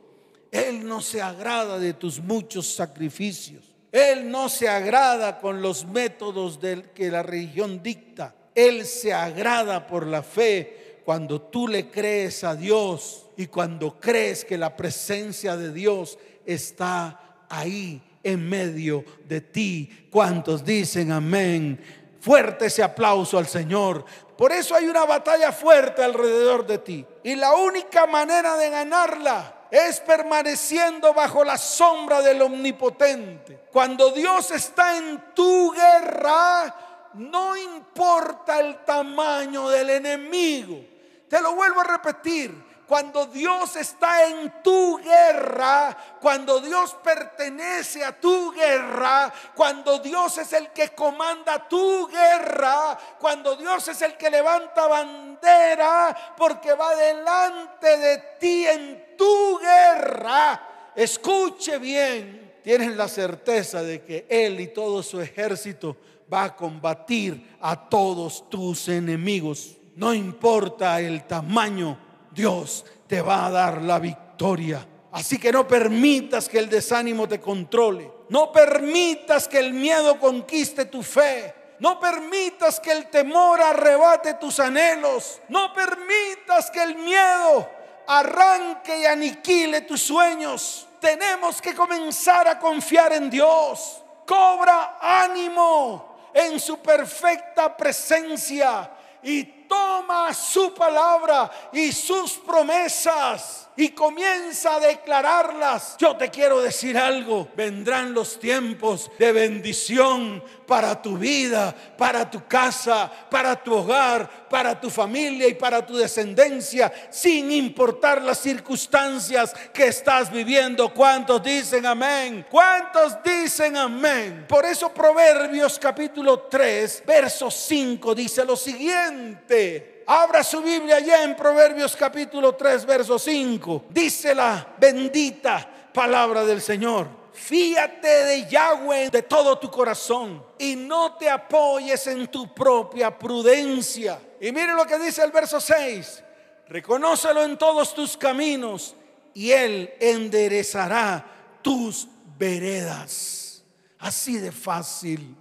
Él 0.50 0.86
no 0.86 1.00
se 1.00 1.20
agrada 1.20 1.78
de 1.78 1.92
tus 1.92 2.20
muchos 2.20 2.74
sacrificios. 2.74 3.67
Él 3.92 4.30
no 4.30 4.48
se 4.48 4.68
agrada 4.68 5.38
con 5.38 5.62
los 5.62 5.86
métodos 5.86 6.60
del 6.60 6.90
que 6.90 7.10
la 7.10 7.22
religión 7.22 7.82
dicta. 7.82 8.34
Él 8.54 8.84
se 8.84 9.12
agrada 9.12 9.86
por 9.86 10.06
la 10.06 10.22
fe 10.22 11.00
cuando 11.04 11.40
tú 11.40 11.68
le 11.68 11.90
crees 11.90 12.44
a 12.44 12.54
Dios 12.54 13.26
y 13.36 13.46
cuando 13.46 13.98
crees 13.98 14.44
que 14.44 14.58
la 14.58 14.76
presencia 14.76 15.56
de 15.56 15.72
Dios 15.72 16.18
está 16.44 17.46
ahí 17.48 18.02
en 18.22 18.46
medio 18.46 19.04
de 19.26 19.40
ti. 19.40 20.08
¿Cuántos 20.10 20.64
dicen 20.64 21.12
amén? 21.12 21.80
Fuerte 22.20 22.66
ese 22.66 22.82
aplauso 22.82 23.38
al 23.38 23.46
Señor. 23.46 24.04
Por 24.36 24.52
eso 24.52 24.74
hay 24.74 24.86
una 24.86 25.04
batalla 25.04 25.50
fuerte 25.50 26.02
alrededor 26.02 26.66
de 26.66 26.78
ti. 26.78 27.06
Y 27.22 27.36
la 27.36 27.54
única 27.54 28.06
manera 28.06 28.56
de 28.56 28.68
ganarla 28.68 29.57
es 29.70 30.00
permaneciendo 30.00 31.12
bajo 31.12 31.44
la 31.44 31.58
sombra 31.58 32.22
del 32.22 32.42
omnipotente. 32.42 33.66
Cuando 33.72 34.10
Dios 34.10 34.50
está 34.50 34.96
en 34.96 35.34
tu 35.34 35.72
guerra, 35.72 36.74
no 37.14 37.56
importa 37.56 38.60
el 38.60 38.84
tamaño 38.84 39.68
del 39.68 39.90
enemigo. 39.90 40.80
Te 41.28 41.40
lo 41.40 41.54
vuelvo 41.54 41.80
a 41.80 41.84
repetir. 41.84 42.67
Cuando 42.88 43.26
Dios 43.26 43.76
está 43.76 44.26
en 44.28 44.62
tu 44.62 44.96
guerra, 44.96 45.94
cuando 46.18 46.58
Dios 46.58 46.96
pertenece 47.04 48.02
a 48.02 48.18
tu 48.18 48.50
guerra, 48.50 49.30
cuando 49.54 49.98
Dios 49.98 50.38
es 50.38 50.54
el 50.54 50.68
que 50.70 50.88
comanda 50.94 51.68
tu 51.68 52.08
guerra, 52.08 52.98
cuando 53.20 53.56
Dios 53.56 53.88
es 53.88 54.00
el 54.00 54.16
que 54.16 54.30
levanta 54.30 54.86
bandera 54.86 56.34
porque 56.34 56.72
va 56.72 56.96
delante 56.96 57.98
de 57.98 58.18
ti 58.40 58.66
en 58.66 59.16
tu 59.18 59.58
guerra, 59.58 60.90
escuche 60.96 61.76
bien, 61.76 62.54
tienes 62.64 62.96
la 62.96 63.06
certeza 63.06 63.82
de 63.82 64.02
que 64.02 64.26
Él 64.30 64.60
y 64.60 64.68
todo 64.68 65.02
su 65.02 65.20
ejército 65.20 65.94
va 66.32 66.44
a 66.44 66.56
combatir 66.56 67.54
a 67.60 67.90
todos 67.90 68.48
tus 68.48 68.88
enemigos. 68.88 69.76
No 69.94 70.14
importa 70.14 71.02
el 71.02 71.26
tamaño 71.26 72.07
Dios 72.38 72.84
te 73.08 73.20
va 73.20 73.46
a 73.46 73.50
dar 73.50 73.82
la 73.82 73.98
victoria. 73.98 74.86
Así 75.10 75.38
que 75.38 75.50
no 75.50 75.66
permitas 75.66 76.48
que 76.48 76.60
el 76.60 76.68
desánimo 76.68 77.26
te 77.26 77.40
controle. 77.40 78.08
No 78.28 78.52
permitas 78.52 79.48
que 79.48 79.58
el 79.58 79.72
miedo 79.74 80.20
conquiste 80.20 80.84
tu 80.84 81.02
fe. 81.02 81.52
No 81.80 81.98
permitas 81.98 82.78
que 82.78 82.92
el 82.92 83.10
temor 83.10 83.60
arrebate 83.60 84.34
tus 84.34 84.60
anhelos. 84.60 85.40
No 85.48 85.72
permitas 85.72 86.70
que 86.70 86.80
el 86.80 86.94
miedo 86.94 87.68
arranque 88.06 89.00
y 89.00 89.06
aniquile 89.06 89.80
tus 89.80 90.02
sueños. 90.02 90.86
Tenemos 91.00 91.60
que 91.60 91.74
comenzar 91.74 92.46
a 92.46 92.60
confiar 92.60 93.14
en 93.14 93.28
Dios. 93.28 94.00
Cobra 94.24 94.98
ánimo 95.00 96.30
en 96.32 96.60
su 96.60 96.78
perfecta 96.78 97.76
presencia 97.76 98.92
y 99.24 99.57
toma 99.68 100.34
su 100.34 100.72
palabra 100.74 101.50
y 101.72 101.92
sus 101.92 102.32
promesas 102.32 103.67
y 103.78 103.90
comienza 103.90 104.74
a 104.74 104.80
declararlas. 104.80 105.96
Yo 105.98 106.16
te 106.16 106.30
quiero 106.30 106.60
decir 106.60 106.98
algo, 106.98 107.48
vendrán 107.56 108.12
los 108.12 108.40
tiempos 108.40 109.08
de 109.20 109.30
bendición 109.30 110.42
para 110.66 111.00
tu 111.00 111.16
vida, 111.16 111.72
para 111.96 112.28
tu 112.28 112.44
casa, 112.48 113.08
para 113.30 113.54
tu 113.62 113.72
hogar, 113.72 114.48
para 114.50 114.80
tu 114.80 114.90
familia 114.90 115.46
y 115.46 115.54
para 115.54 115.86
tu 115.86 115.96
descendencia, 115.96 116.92
sin 117.08 117.52
importar 117.52 118.20
las 118.20 118.38
circunstancias 118.38 119.54
que 119.72 119.86
estás 119.86 120.32
viviendo. 120.32 120.92
¿Cuántos 120.92 121.40
dicen 121.40 121.86
amén? 121.86 122.44
¿Cuántos 122.50 123.22
dicen 123.22 123.76
amén? 123.76 124.44
Por 124.48 124.66
eso 124.66 124.92
Proverbios 124.92 125.78
capítulo 125.78 126.40
3, 126.40 127.04
verso 127.06 127.48
5 127.48 128.12
dice 128.16 128.44
lo 128.44 128.56
siguiente. 128.56 129.97
Abra 130.10 130.42
su 130.42 130.62
Biblia 130.62 130.96
allá 130.96 131.22
en 131.22 131.36
Proverbios 131.36 131.94
capítulo 131.94 132.54
3, 132.54 132.86
verso 132.86 133.18
5. 133.18 133.84
Dice 133.90 134.34
la 134.34 134.74
bendita 134.78 135.68
palabra 135.92 136.46
del 136.46 136.62
Señor. 136.62 137.08
Fíate 137.34 138.24
de 138.24 138.48
Yahweh 138.48 139.10
de 139.10 139.20
todo 139.20 139.58
tu 139.58 139.70
corazón 139.70 140.42
y 140.58 140.76
no 140.76 141.16
te 141.16 141.28
apoyes 141.28 142.06
en 142.06 142.26
tu 142.28 142.54
propia 142.54 143.18
prudencia. 143.18 144.18
Y 144.40 144.50
mire 144.50 144.72
lo 144.72 144.86
que 144.86 144.98
dice 144.98 145.22
el 145.22 145.30
verso 145.30 145.60
6. 145.60 146.24
Reconócelo 146.68 147.44
en 147.44 147.58
todos 147.58 147.94
tus 147.94 148.16
caminos 148.16 148.94
y 149.34 149.50
Él 149.50 149.92
enderezará 150.00 151.58
tus 151.60 152.08
veredas. 152.38 153.62
Así 153.98 154.38
de 154.38 154.52
fácil. 154.52 155.36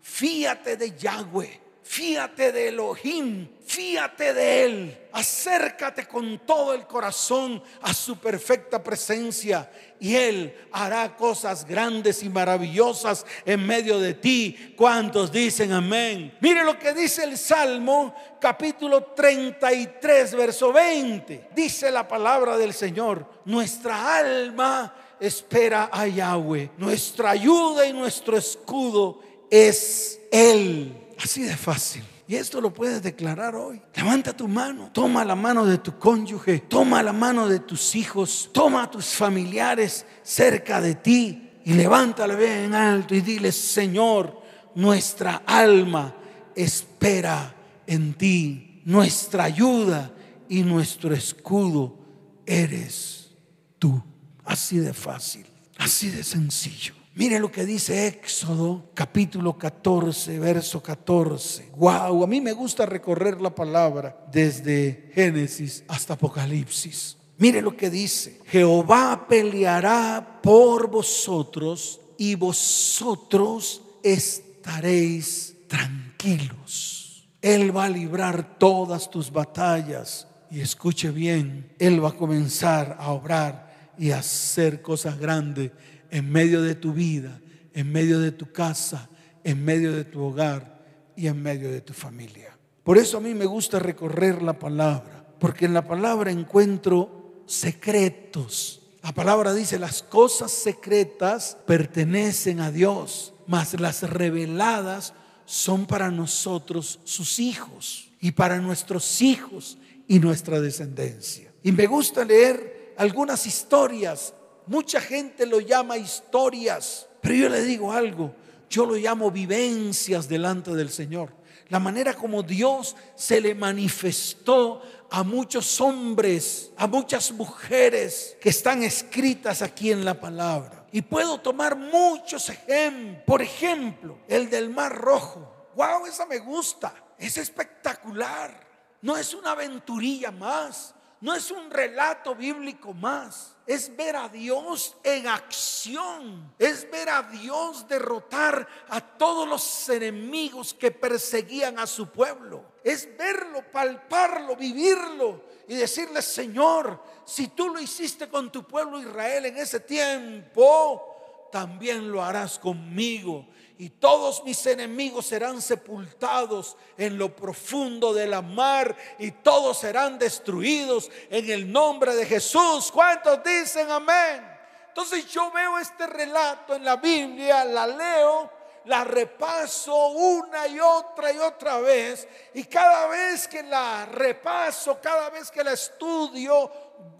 Fíate 0.00 0.76
de 0.76 0.90
Yahweh 0.98 1.67
Fíate 1.88 2.52
de 2.52 2.68
Elohim, 2.68 3.48
fíate 3.64 4.34
de 4.34 4.64
Él. 4.64 4.98
Acércate 5.10 6.06
con 6.06 6.38
todo 6.40 6.74
el 6.74 6.86
corazón 6.86 7.62
a 7.80 7.94
su 7.94 8.18
perfecta 8.18 8.82
presencia 8.82 9.72
y 9.98 10.14
Él 10.14 10.54
hará 10.70 11.16
cosas 11.16 11.64
grandes 11.64 12.22
y 12.22 12.28
maravillosas 12.28 13.24
en 13.46 13.66
medio 13.66 13.98
de 13.98 14.12
ti. 14.12 14.74
¿Cuántos 14.76 15.32
dicen 15.32 15.72
amén? 15.72 16.36
Mire 16.42 16.62
lo 16.62 16.78
que 16.78 16.92
dice 16.92 17.24
el 17.24 17.38
Salmo 17.38 18.14
capítulo 18.38 19.04
33, 19.04 20.34
verso 20.34 20.70
20. 20.74 21.48
Dice 21.56 21.90
la 21.90 22.06
palabra 22.06 22.58
del 22.58 22.74
Señor, 22.74 23.24
nuestra 23.46 24.18
alma 24.18 24.94
espera 25.18 25.88
a 25.90 26.06
Yahweh. 26.06 26.72
Nuestra 26.76 27.30
ayuda 27.30 27.86
y 27.86 27.94
nuestro 27.94 28.36
escudo 28.36 29.22
es 29.50 30.20
Él. 30.30 31.07
Así 31.22 31.42
de 31.42 31.56
fácil. 31.56 32.04
Y 32.28 32.36
esto 32.36 32.60
lo 32.60 32.72
puedes 32.72 33.02
declarar 33.02 33.56
hoy. 33.56 33.80
Levanta 33.94 34.36
tu 34.36 34.46
mano, 34.46 34.90
toma 34.92 35.24
la 35.24 35.34
mano 35.34 35.64
de 35.64 35.78
tu 35.78 35.98
cónyuge, 35.98 36.58
toma 36.60 37.02
la 37.02 37.12
mano 37.12 37.48
de 37.48 37.60
tus 37.60 37.96
hijos, 37.96 38.50
toma 38.52 38.84
a 38.84 38.90
tus 38.90 39.06
familiares 39.06 40.04
cerca 40.22 40.80
de 40.80 40.94
ti 40.94 41.60
y 41.64 41.72
levántala 41.72 42.34
bien 42.34 42.74
alto 42.74 43.14
y 43.14 43.22
dile, 43.22 43.50
Señor, 43.50 44.42
nuestra 44.74 45.42
alma 45.46 46.14
espera 46.54 47.54
en 47.86 48.12
ti, 48.12 48.82
nuestra 48.84 49.44
ayuda 49.44 50.12
y 50.48 50.62
nuestro 50.62 51.14
escudo 51.14 51.98
eres 52.44 53.30
tú. 53.78 54.02
Así 54.44 54.78
de 54.78 54.92
fácil, 54.92 55.46
así 55.78 56.10
de 56.10 56.22
sencillo. 56.22 56.97
Mire 57.18 57.40
lo 57.40 57.50
que 57.50 57.66
dice 57.66 58.06
Éxodo 58.06 58.92
capítulo 58.94 59.58
14, 59.58 60.38
verso 60.38 60.80
14. 60.80 61.70
Wow, 61.74 62.22
a 62.22 62.26
mí 62.28 62.40
me 62.40 62.52
gusta 62.52 62.86
recorrer 62.86 63.40
la 63.40 63.52
palabra 63.52 64.24
desde 64.30 65.10
Génesis 65.12 65.82
hasta 65.88 66.14
Apocalipsis. 66.14 67.16
Mire 67.38 67.60
lo 67.60 67.76
que 67.76 67.90
dice. 67.90 68.38
Jehová 68.46 69.26
peleará 69.28 70.38
por 70.40 70.88
vosotros 70.88 72.00
y 72.16 72.36
vosotros 72.36 73.82
estaréis 74.04 75.56
tranquilos. 75.66 77.26
Él 77.42 77.76
va 77.76 77.86
a 77.86 77.90
librar 77.90 78.58
todas 78.58 79.10
tus 79.10 79.32
batallas. 79.32 80.28
Y 80.52 80.60
escuche 80.60 81.10
bien, 81.10 81.74
Él 81.80 82.02
va 82.02 82.10
a 82.10 82.16
comenzar 82.16 82.96
a 83.00 83.10
obrar 83.10 83.92
y 83.98 84.12
a 84.12 84.18
hacer 84.18 84.82
cosas 84.82 85.18
grandes 85.18 85.72
en 86.10 86.30
medio 86.30 86.62
de 86.62 86.74
tu 86.74 86.92
vida, 86.92 87.40
en 87.72 87.92
medio 87.92 88.20
de 88.20 88.32
tu 88.32 88.52
casa, 88.52 89.08
en 89.44 89.64
medio 89.64 89.92
de 89.92 90.04
tu 90.04 90.22
hogar 90.22 90.84
y 91.16 91.26
en 91.26 91.42
medio 91.42 91.70
de 91.70 91.80
tu 91.80 91.92
familia. 91.92 92.56
Por 92.82 92.98
eso 92.98 93.18
a 93.18 93.20
mí 93.20 93.34
me 93.34 93.44
gusta 93.44 93.78
recorrer 93.78 94.42
la 94.42 94.58
palabra, 94.58 95.26
porque 95.38 95.66
en 95.66 95.74
la 95.74 95.86
palabra 95.86 96.30
encuentro 96.30 97.42
secretos. 97.46 98.82
La 99.02 99.12
palabra 99.12 99.54
dice, 99.54 99.78
las 99.78 100.02
cosas 100.02 100.50
secretas 100.52 101.56
pertenecen 101.66 102.60
a 102.60 102.70
Dios, 102.70 103.34
mas 103.46 103.78
las 103.80 104.02
reveladas 104.02 105.14
son 105.44 105.86
para 105.86 106.10
nosotros 106.10 107.00
sus 107.04 107.38
hijos 107.38 108.10
y 108.20 108.32
para 108.32 108.58
nuestros 108.58 109.22
hijos 109.22 109.78
y 110.06 110.18
nuestra 110.18 110.60
descendencia. 110.60 111.52
Y 111.62 111.72
me 111.72 111.86
gusta 111.86 112.24
leer 112.24 112.94
algunas 112.96 113.46
historias. 113.46 114.34
Mucha 114.68 115.00
gente 115.00 115.46
lo 115.46 115.60
llama 115.60 115.96
historias, 115.96 117.06
pero 117.22 117.34
yo 117.34 117.48
le 117.48 117.62
digo 117.62 117.90
algo, 117.90 118.34
yo 118.68 118.84
lo 118.84 118.94
llamo 118.96 119.30
vivencias 119.30 120.28
delante 120.28 120.72
del 120.74 120.90
Señor. 120.90 121.32
La 121.70 121.78
manera 121.78 122.14
como 122.14 122.42
Dios 122.42 122.94
se 123.14 123.40
le 123.40 123.54
manifestó 123.54 124.82
a 125.10 125.22
muchos 125.22 125.80
hombres, 125.80 126.70
a 126.76 126.86
muchas 126.86 127.32
mujeres 127.32 128.36
que 128.40 128.50
están 128.50 128.82
escritas 128.82 129.62
aquí 129.62 129.90
en 129.90 130.04
la 130.04 130.20
palabra. 130.20 130.86
Y 130.92 131.02
puedo 131.02 131.38
tomar 131.38 131.76
muchos 131.76 132.48
ejemplos. 132.48 133.24
Por 133.26 133.42
ejemplo, 133.42 134.18
el 134.28 134.48
del 134.48 134.70
Mar 134.70 134.94
Rojo. 134.96 135.70
¡Wow! 135.76 136.06
Esa 136.06 136.24
me 136.26 136.38
gusta. 136.38 136.94
Es 137.18 137.36
espectacular. 137.36 138.66
No 139.02 139.16
es 139.16 139.34
una 139.34 139.52
aventurilla 139.52 140.30
más. 140.30 140.94
No 141.20 141.34
es 141.34 141.50
un 141.50 141.70
relato 141.70 142.34
bíblico 142.34 142.94
más. 142.94 143.57
Es 143.68 143.94
ver 143.94 144.16
a 144.16 144.30
Dios 144.30 144.96
en 145.04 145.26
acción. 145.26 146.54
Es 146.58 146.90
ver 146.90 147.10
a 147.10 147.22
Dios 147.22 147.86
derrotar 147.86 148.66
a 148.88 148.98
todos 148.98 149.46
los 149.46 149.88
enemigos 149.90 150.72
que 150.72 150.90
perseguían 150.90 151.78
a 151.78 151.86
su 151.86 152.08
pueblo. 152.08 152.64
Es 152.82 153.06
verlo, 153.18 153.62
palparlo, 153.70 154.56
vivirlo 154.56 155.44
y 155.68 155.74
decirle, 155.74 156.22
Señor, 156.22 156.98
si 157.26 157.48
tú 157.48 157.68
lo 157.68 157.78
hiciste 157.78 158.30
con 158.30 158.50
tu 158.50 158.66
pueblo 158.66 159.02
Israel 159.02 159.44
en 159.44 159.58
ese 159.58 159.80
tiempo, 159.80 161.48
también 161.52 162.10
lo 162.10 162.24
harás 162.24 162.58
conmigo 162.58 163.46
y 163.78 163.90
todos 163.90 164.42
mis 164.42 164.66
enemigos 164.66 165.26
serán 165.26 165.62
sepultados 165.62 166.76
en 166.96 167.16
lo 167.16 167.34
profundo 167.34 168.12
de 168.12 168.26
la 168.26 168.42
mar 168.42 168.96
y 169.20 169.30
todos 169.30 169.78
serán 169.78 170.18
destruidos 170.18 171.08
en 171.30 171.48
el 171.48 171.70
nombre 171.70 172.16
de 172.16 172.26
Jesús. 172.26 172.90
¿Cuántos 172.92 173.40
dicen 173.44 173.88
amén? 173.88 174.44
Entonces 174.88 175.26
yo 175.28 175.52
veo 175.52 175.78
este 175.78 176.08
relato 176.08 176.74
en 176.74 176.84
la 176.84 176.96
Biblia, 176.96 177.64
la 177.64 177.86
leo, 177.86 178.50
la 178.86 179.04
repaso 179.04 180.08
una 180.08 180.66
y 180.66 180.80
otra 180.80 181.30
y 181.30 181.38
otra 181.38 181.78
vez 181.78 182.26
y 182.54 182.64
cada 182.64 183.06
vez 183.06 183.46
que 183.46 183.62
la 183.62 184.06
repaso, 184.06 184.98
cada 185.00 185.30
vez 185.30 185.52
que 185.52 185.62
la 185.62 185.74
estudio, 185.74 186.68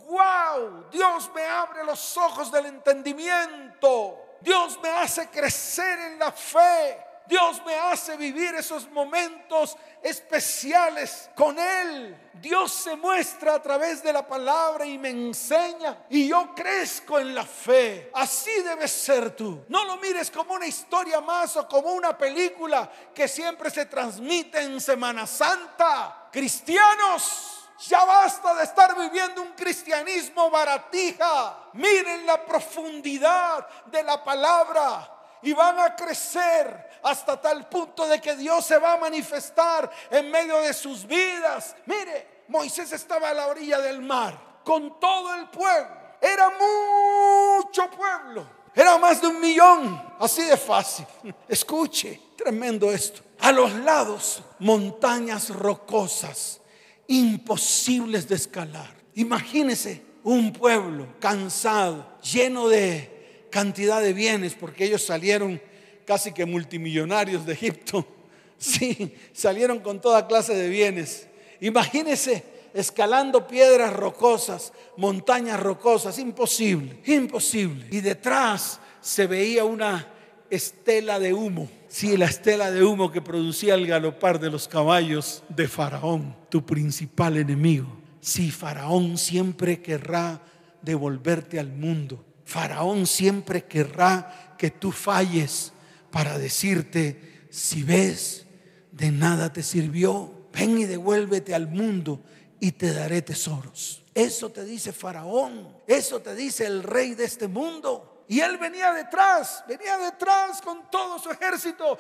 wow, 0.09 0.87
Dios 0.91 1.31
me 1.33 1.45
abre 1.45 1.85
los 1.85 2.17
ojos 2.17 2.51
del 2.51 2.67
entendimiento. 2.67 4.28
Dios 4.41 4.79
me 4.83 4.89
hace 4.89 5.29
crecer 5.29 5.99
en 5.99 6.19
la 6.19 6.33
fe. 6.33 7.09
Dios 7.29 7.61
me 7.67 7.75
hace 7.75 8.17
vivir 8.17 8.55
esos 8.55 8.91
momentos 8.91 9.77
especiales 10.03 11.29
con 11.37 11.59
Él. 11.59 12.17
Dios 12.33 12.73
se 12.73 12.97
muestra 12.97 13.57
a 13.57 13.63
través 13.63 14.03
de 14.03 14.15
la 14.15 14.27
palabra 14.27 14.87
y 14.87 14.97
me 14.97 15.11
enseña. 15.11 16.07
Y 16.09 16.29
yo 16.29 16.55
crezco 16.57 17.19
en 17.19 17.35
la 17.35 17.45
fe. 17.45 18.11
Así 18.15 18.63
debes 18.63 18.91
ser 18.91 19.37
tú. 19.37 19.63
No 19.69 19.85
lo 19.85 19.99
mires 19.99 20.31
como 20.31 20.55
una 20.55 20.67
historia 20.67 21.21
más 21.21 21.55
o 21.59 21.69
como 21.69 21.93
una 21.93 22.17
película 22.17 22.91
que 23.15 23.29
siempre 23.29 23.69
se 23.69 23.85
transmite 23.85 24.63
en 24.63 24.81
Semana 24.81 25.27
Santa. 25.27 26.31
Cristianos. 26.33 27.58
Ya 27.87 28.05
basta 28.05 28.55
de 28.55 28.65
estar 28.65 28.99
viviendo 28.99 29.41
un 29.41 29.53
cristianismo 29.53 30.51
baratija. 30.51 31.71
Miren 31.75 32.27
la 32.27 32.45
profundidad 32.45 33.69
de 33.87 34.03
la 34.03 34.23
palabra 34.25 35.09
y 35.43 35.53
van 35.53 35.79
a 35.79 35.95
crecer 35.95 36.99
hasta 37.03 37.41
tal 37.41 37.69
punto 37.69 38.07
de 38.09 38.21
que 38.21 38.35
Dios 38.35 38.67
se 38.67 38.79
va 38.79 38.95
a 38.95 38.97
manifestar 38.97 39.89
en 40.11 40.29
medio 40.31 40.61
de 40.61 40.75
sus 40.75 41.07
vidas. 41.07 41.77
Mire, 41.87 42.45
Moisés 42.49 42.91
estaba 42.91 43.29
a 43.29 43.35
la 43.35 43.47
orilla 43.47 43.79
del 43.79 44.03
mar 44.03 44.37
con 44.65 44.99
todo 44.99 45.35
el 45.35 45.49
pueblo. 45.49 45.97
Era 46.21 46.51
mucho 46.51 47.89
pueblo. 47.91 48.45
Era 48.75 48.99
más 48.99 49.21
de 49.21 49.29
un 49.29 49.41
millón. 49.41 50.17
Así 50.19 50.43
de 50.43 50.57
fácil. 50.57 51.07
Escuche, 51.49 52.21
tremendo 52.37 52.91
esto. 52.91 53.23
A 53.41 53.53
los 53.53 53.73
lados, 53.73 54.43
montañas 54.59 55.51
rocosas 55.51 56.61
imposibles 57.09 58.29
de 58.29 58.37
escalar. 58.37 58.95
Imagínese 59.15 60.03
un 60.23 60.53
pueblo 60.53 61.09
cansado, 61.19 62.07
lleno 62.23 62.69
de 62.69 63.47
cantidad 63.51 64.01
de 64.01 64.13
bienes, 64.13 64.55
porque 64.55 64.85
ellos 64.85 65.03
salieron 65.03 65.61
casi 66.05 66.33
que 66.33 66.47
multimillonarios 66.47 67.45
de 67.45 67.55
Egipto. 67.55 68.07
Sí, 68.61 69.15
salieron 69.33 69.79
con 69.79 70.01
toda 70.01 70.27
clase 70.27 70.53
de 70.53 70.69
bienes. 70.69 71.29
Imagínese 71.61 72.43
escalando 72.75 73.47
piedras 73.47 73.93
rocosas, 73.93 74.73
montañas 74.97 75.61
rocosas, 75.61 76.19
imposible, 76.19 76.99
imposible. 77.07 77.87
Y 77.93 78.01
detrás 78.01 78.81
se 79.01 79.29
veía 79.29 79.65
una 79.65 80.13
estela 80.51 81.21
de 81.21 81.33
humo 81.33 81.69
Sí, 81.89 82.19
la 82.19 82.27
estela 82.27 82.71
de 82.71 82.85
humo 82.85 83.11
que 83.11 83.23
producía 83.23 83.75
el 83.75 83.87
galopar 83.87 84.39
de 84.39 84.51
los 84.51 84.69
caballos 84.69 85.43
de 85.49 85.67
Faraón, 85.69 86.37
tu 86.51 86.65
principal 86.67 87.39
enemigo. 87.39 87.99
Sí, 88.21 88.51
Faraón 88.51 89.17
siempre 89.17 89.81
querrá 89.81 90.43
devolverte 90.83 91.59
al 91.59 91.73
mundo. 91.73 92.25
Faraón 92.45 93.07
siempre 93.07 93.65
querrá 93.65 94.55
que 94.59 94.71
tú 94.71 94.93
falles 94.93 95.73
para 96.11 96.39
decirte, 96.39 97.47
si 97.51 97.83
ves, 97.83 98.47
de 98.93 99.11
nada 99.11 99.53
te 99.53 99.63
sirvió, 99.63 100.49
ven 100.53 100.79
y 100.79 100.85
devuélvete 100.85 101.55
al 101.55 101.69
mundo 101.69 102.23
y 102.61 102.73
te 102.73 102.93
daré 102.93 103.23
tesoros. 103.23 104.05
Eso 104.15 104.51
te 104.51 104.65
dice 104.65 104.93
Faraón, 104.93 105.75
eso 105.87 106.21
te 106.21 106.35
dice 106.35 106.67
el 106.67 106.83
rey 106.83 107.15
de 107.15 107.25
este 107.25 107.49
mundo. 107.49 108.18
Y 108.31 108.41
él 108.41 108.59
venía 108.59 108.93
detrás, 108.93 109.65
venía 109.67 109.97
detrás 109.97 110.61
con 110.61 110.91
todo 110.91 111.19
su 111.19 111.31
ejército. 111.31 111.99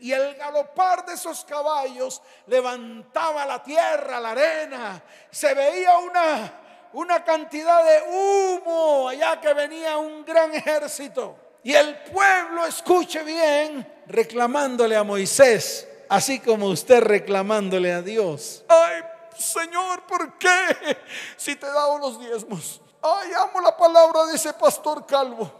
Y 0.00 0.12
el 0.12 0.34
galopar 0.34 1.06
de 1.06 1.14
esos 1.14 1.46
caballos 1.46 2.20
levantaba 2.46 3.46
la 3.46 3.62
tierra, 3.62 4.20
la 4.20 4.32
arena. 4.32 5.02
Se 5.30 5.54
veía 5.54 5.96
una, 5.96 6.60
una 6.92 7.24
cantidad 7.24 7.82
de 7.84 8.02
humo 8.12 9.08
allá 9.08 9.40
que 9.40 9.54
venía 9.54 9.96
un 9.96 10.26
gran 10.26 10.54
ejército. 10.54 11.38
Y 11.62 11.72
el 11.72 11.96
pueblo, 12.02 12.66
escuche 12.66 13.22
bien, 13.22 13.90
reclamándole 14.06 14.94
a 14.94 15.02
Moisés, 15.02 15.88
así 16.10 16.38
como 16.38 16.66
usted 16.66 17.00
reclamándole 17.00 17.90
a 17.94 18.02
Dios. 18.02 18.62
Ay, 18.68 19.00
Señor, 19.38 20.04
¿por 20.06 20.36
qué? 20.36 20.98
Si 21.38 21.56
te 21.56 21.64
he 21.64 21.70
dado 21.70 21.96
los 21.96 22.20
diezmos. 22.20 22.82
Ay, 23.06 23.32
amo 23.34 23.60
la 23.60 23.76
palabra 23.76 24.24
de 24.24 24.36
ese 24.36 24.54
pastor 24.54 25.04
calvo, 25.04 25.50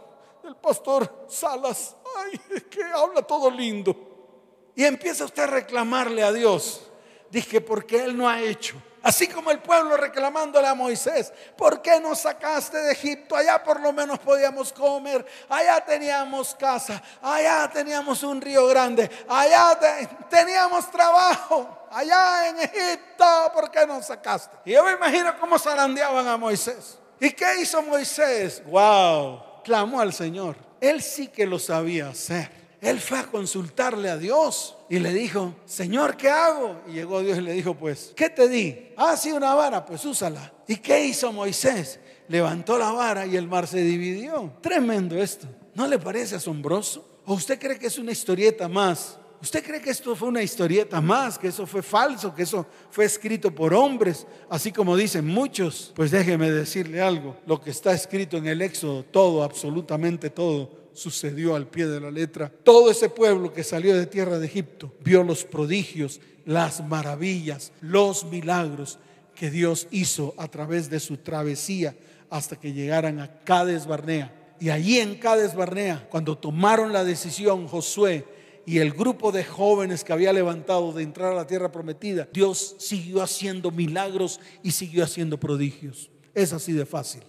el 0.43 0.55
pastor 0.55 1.27
Salas. 1.29 1.95
Ay, 2.17 2.39
que 2.61 2.83
habla 2.83 3.21
todo 3.21 3.51
lindo. 3.51 3.95
Y 4.73 4.83
empieza 4.83 5.25
usted 5.25 5.43
a 5.43 5.47
reclamarle 5.47 6.23
a 6.23 6.31
Dios. 6.31 6.81
Dije, 7.29 7.61
porque 7.61 8.03
Él 8.03 8.17
no 8.17 8.27
ha 8.27 8.41
hecho. 8.41 8.81
Así 9.03 9.27
como 9.27 9.51
el 9.51 9.59
pueblo 9.59 9.95
reclamándole 9.95 10.67
a 10.67 10.73
Moisés, 10.73 11.31
¿por 11.55 11.83
qué 11.83 11.99
nos 11.99 12.21
sacaste 12.21 12.79
de 12.79 12.93
Egipto? 12.93 13.35
Allá 13.35 13.63
por 13.63 13.79
lo 13.79 13.93
menos 13.93 14.17
podíamos 14.17 14.73
comer, 14.73 15.23
allá 15.47 15.85
teníamos 15.85 16.55
casa, 16.55 16.99
allá 17.21 17.69
teníamos 17.71 18.23
un 18.23 18.41
río 18.41 18.65
grande, 18.65 19.07
allá 19.29 19.79
teníamos 20.27 20.89
trabajo, 20.89 21.85
allá 21.91 22.49
en 22.49 22.61
Egipto, 22.61 23.51
¿por 23.53 23.69
qué 23.69 23.85
nos 23.85 24.07
sacaste? 24.07 24.57
Y 24.65 24.71
yo 24.71 24.83
me 24.83 24.93
imagino 24.93 25.39
cómo 25.39 25.59
zarandeaban 25.59 26.27
a 26.27 26.37
Moisés. 26.37 26.97
¿Y 27.19 27.31
qué 27.31 27.61
hizo 27.61 27.81
Moisés? 27.81 28.61
¡Wow! 28.67 29.63
Clamó 29.63 29.99
al 29.99 30.13
Señor. 30.13 30.57
Él 30.81 31.01
sí 31.01 31.27
que 31.27 31.45
lo 31.45 31.59
sabía 31.59 32.09
hacer. 32.09 32.65
Él 32.81 32.99
fue 32.99 33.17
a 33.17 33.23
consultarle 33.23 34.09
a 34.09 34.17
Dios 34.17 34.75
y 34.89 34.99
le 34.99 35.11
dijo, 35.11 35.55
Señor, 35.65 36.15
¿qué 36.17 36.29
hago? 36.29 36.81
Y 36.87 36.93
llegó 36.93 37.21
Dios 37.21 37.39
y 37.39 37.41
le 37.41 37.53
dijo, 37.53 37.73
pues, 37.73 38.13
¿qué 38.15 38.29
te 38.29 38.47
di? 38.47 38.91
Ah, 38.95 39.17
sí, 39.17 39.31
una 39.31 39.55
vara, 39.55 39.83
pues 39.83 40.05
úsala. 40.05 40.53
¿Y 40.67 40.77
qué 40.77 41.03
hizo 41.03 41.31
Moisés? 41.31 41.99
Levantó 42.27 42.77
la 42.77 42.91
vara 42.91 43.25
y 43.25 43.37
el 43.37 43.47
mar 43.47 43.65
se 43.65 43.81
dividió. 43.81 44.53
Tremendo 44.61 45.17
esto. 45.17 45.47
¿No 45.73 45.87
le 45.87 45.97
parece 45.97 46.35
asombroso? 46.35 47.21
¿O 47.25 47.33
usted 47.33 47.59
cree 47.59 47.79
que 47.79 47.87
es 47.87 47.97
una 47.97 48.11
historieta 48.11 48.67
más 48.67 49.17
¿Usted 49.41 49.63
cree 49.63 49.81
que 49.81 49.91
esto 49.91 50.15
fue 50.15 50.29
una 50.29 50.41
historieta 50.41 51.01
más, 51.01 51.37
que 51.37 51.49
eso 51.49 51.67
fue 51.67 51.83
falso, 51.83 52.33
que 52.33 52.43
eso 52.43 52.65
fue 52.89 53.05
escrito 53.05 53.53
por 53.53 53.73
hombres, 53.73 54.25
así 54.49 54.71
como 54.71 54.97
dicen 54.97 55.27
muchos? 55.27 55.91
Pues 55.95 56.11
déjeme 56.11 56.49
decirle 56.49 57.01
algo, 57.01 57.37
lo 57.45 57.61
que 57.61 57.69
está 57.69 57.93
escrito 57.93 58.37
en 58.37 58.47
el 58.47 58.61
Éxodo, 58.61 59.03
todo, 59.03 59.43
absolutamente 59.43 60.29
todo, 60.29 60.85
sucedió 60.93 61.55
al 61.55 61.67
pie 61.67 61.87
de 61.87 61.99
la 61.99 62.09
letra. 62.09 62.51
Todo 62.63 62.89
ese 62.89 63.09
pueblo 63.09 63.53
que 63.53 63.63
salió 63.63 63.95
de 63.95 64.07
tierra 64.07 64.39
de 64.39 64.47
Egipto 64.47 64.93
vio 65.03 65.23
los 65.23 65.43
prodigios, 65.43 66.21
las 66.45 66.83
maravillas, 66.83 67.71
los 67.81 68.25
milagros 68.25 68.97
que 69.35 69.51
Dios 69.51 69.87
hizo 69.91 70.33
a 70.37 70.47
través 70.47 70.89
de 70.89 70.99
su 70.99 71.17
travesía 71.17 71.95
hasta 72.29 72.55
que 72.55 72.73
llegaran 72.73 73.19
a 73.19 73.43
Cades 73.43 73.85
Barnea. 73.85 74.33
Y 74.59 74.69
allí 74.69 74.99
en 74.99 75.15
Cades 75.15 75.53
Barnea, 75.53 76.07
cuando 76.09 76.37
tomaron 76.37 76.93
la 76.93 77.03
decisión 77.03 77.67
Josué 77.67 78.25
y 78.65 78.79
el 78.79 78.91
grupo 78.91 79.31
de 79.31 79.43
jóvenes 79.43 80.03
que 80.03 80.13
había 80.13 80.33
levantado 80.33 80.91
de 80.91 81.03
entrar 81.03 81.31
a 81.31 81.35
la 81.35 81.47
tierra 81.47 81.71
prometida, 81.71 82.27
Dios 82.33 82.75
siguió 82.79 83.21
haciendo 83.21 83.71
milagros 83.71 84.39
y 84.63 84.71
siguió 84.71 85.03
haciendo 85.03 85.39
prodigios. 85.39 86.09
Es 86.33 86.51
así 86.51 86.73
de 86.73 86.85
fácil. 86.85 87.23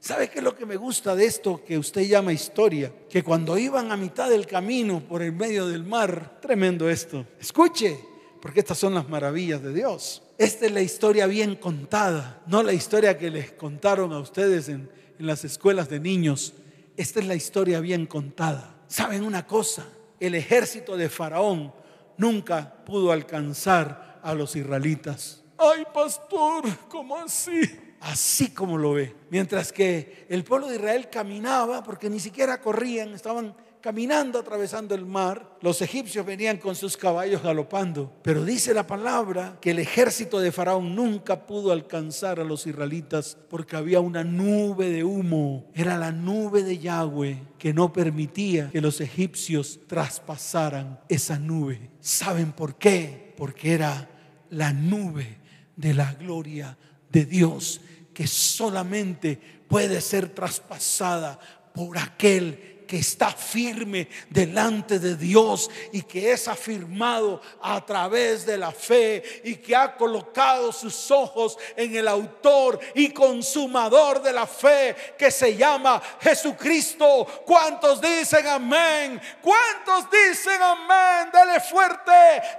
¿Sabe 0.00 0.30
qué 0.30 0.38
es 0.38 0.44
lo 0.44 0.56
que 0.56 0.64
me 0.64 0.76
gusta 0.76 1.14
de 1.14 1.26
esto 1.26 1.62
que 1.62 1.76
usted 1.76 2.02
llama 2.08 2.32
historia? 2.32 2.90
Que 3.10 3.22
cuando 3.22 3.58
iban 3.58 3.92
a 3.92 3.98
mitad 3.98 4.30
del 4.30 4.46
camino 4.46 5.00
por 5.06 5.22
el 5.22 5.32
medio 5.32 5.66
del 5.66 5.84
mar, 5.84 6.38
tremendo 6.40 6.88
esto. 6.88 7.26
Escuche, 7.38 8.00
porque 8.40 8.60
estas 8.60 8.78
son 8.78 8.94
las 8.94 9.10
maravillas 9.10 9.62
de 9.62 9.74
Dios. 9.74 10.22
Esta 10.38 10.64
es 10.64 10.72
la 10.72 10.80
historia 10.80 11.26
bien 11.26 11.56
contada, 11.56 12.42
no 12.46 12.62
la 12.62 12.72
historia 12.72 13.18
que 13.18 13.30
les 13.30 13.52
contaron 13.52 14.14
a 14.14 14.18
ustedes 14.20 14.70
en, 14.70 14.90
en 15.18 15.26
las 15.26 15.44
escuelas 15.44 15.90
de 15.90 16.00
niños. 16.00 16.54
Esta 16.96 17.20
es 17.20 17.26
la 17.26 17.34
historia 17.34 17.80
bien 17.80 18.06
contada. 18.06 18.82
¿Saben 18.88 19.22
una 19.22 19.46
cosa? 19.46 19.86
El 20.20 20.34
ejército 20.34 20.96
de 20.96 21.08
Faraón 21.08 21.72
nunca 22.16 22.74
pudo 22.84 23.10
alcanzar 23.10 24.20
a 24.22 24.34
los 24.34 24.54
israelitas. 24.54 25.42
Ay, 25.56 25.84
pastor, 25.92 26.64
¿cómo 26.88 27.16
así? 27.16 27.60
Así 28.00 28.52
como 28.54 28.78
lo 28.78 28.92
ve. 28.94 29.14
Mientras 29.30 29.72
que 29.72 30.26
el 30.28 30.44
pueblo 30.44 30.68
de 30.68 30.76
Israel 30.76 31.08
caminaba, 31.10 31.82
porque 31.82 32.08
ni 32.08 32.20
siquiera 32.20 32.60
corrían, 32.60 33.14
estaban 33.14 33.54
caminando 33.80 34.38
atravesando 34.38 34.94
el 34.94 35.06
mar. 35.06 35.56
Los 35.60 35.82
egipcios 35.82 36.24
venían 36.24 36.58
con 36.58 36.74
sus 36.74 36.96
caballos 36.96 37.42
galopando. 37.42 38.12
Pero 38.22 38.44
dice 38.44 38.74
la 38.74 38.86
palabra 38.86 39.58
que 39.60 39.70
el 39.70 39.78
ejército 39.78 40.40
de 40.40 40.52
Faraón 40.52 40.94
nunca 40.94 41.46
pudo 41.46 41.72
alcanzar 41.72 42.40
a 42.40 42.44
los 42.44 42.66
israelitas 42.66 43.36
porque 43.48 43.76
había 43.76 44.00
una 44.00 44.24
nube 44.24 44.90
de 44.90 45.04
humo. 45.04 45.70
Era 45.74 45.96
la 45.98 46.12
nube 46.12 46.62
de 46.62 46.78
Yahweh 46.78 47.42
que 47.58 47.72
no 47.72 47.92
permitía 47.92 48.70
que 48.70 48.80
los 48.80 49.00
egipcios 49.00 49.80
traspasaran 49.86 51.00
esa 51.08 51.38
nube. 51.38 51.90
¿Saben 52.00 52.52
por 52.52 52.76
qué? 52.76 53.34
Porque 53.36 53.72
era 53.72 54.08
la 54.50 54.72
nube 54.72 55.38
de 55.76 55.94
la 55.94 56.12
gloria 56.14 56.76
de 57.10 57.24
Dios 57.24 57.80
que 58.12 58.26
solamente 58.26 59.40
puede 59.68 60.00
ser 60.00 60.28
traspasada 60.28 61.38
por 61.72 61.96
aquel 61.96 62.79
que 62.90 62.98
está 62.98 63.30
firme 63.30 64.08
delante 64.28 64.98
de 64.98 65.14
Dios 65.14 65.70
y 65.92 66.02
que 66.02 66.32
es 66.32 66.48
afirmado 66.48 67.40
a 67.62 67.86
través 67.86 68.44
de 68.44 68.58
la 68.58 68.72
fe 68.72 69.42
y 69.44 69.54
que 69.54 69.76
ha 69.76 69.96
colocado 69.96 70.72
sus 70.72 71.08
ojos 71.12 71.56
en 71.76 71.94
el 71.94 72.08
autor 72.08 72.80
y 72.96 73.10
consumador 73.10 74.20
de 74.20 74.32
la 74.32 74.44
fe 74.44 75.14
que 75.16 75.30
se 75.30 75.56
llama 75.56 76.02
Jesucristo. 76.20 77.44
¿Cuántos 77.46 78.00
dicen 78.00 78.44
amén? 78.48 79.20
¿Cuántos 79.40 80.10
dicen 80.10 80.60
amén? 80.60 81.30
Dele 81.32 81.60
fuerte 81.60 82.10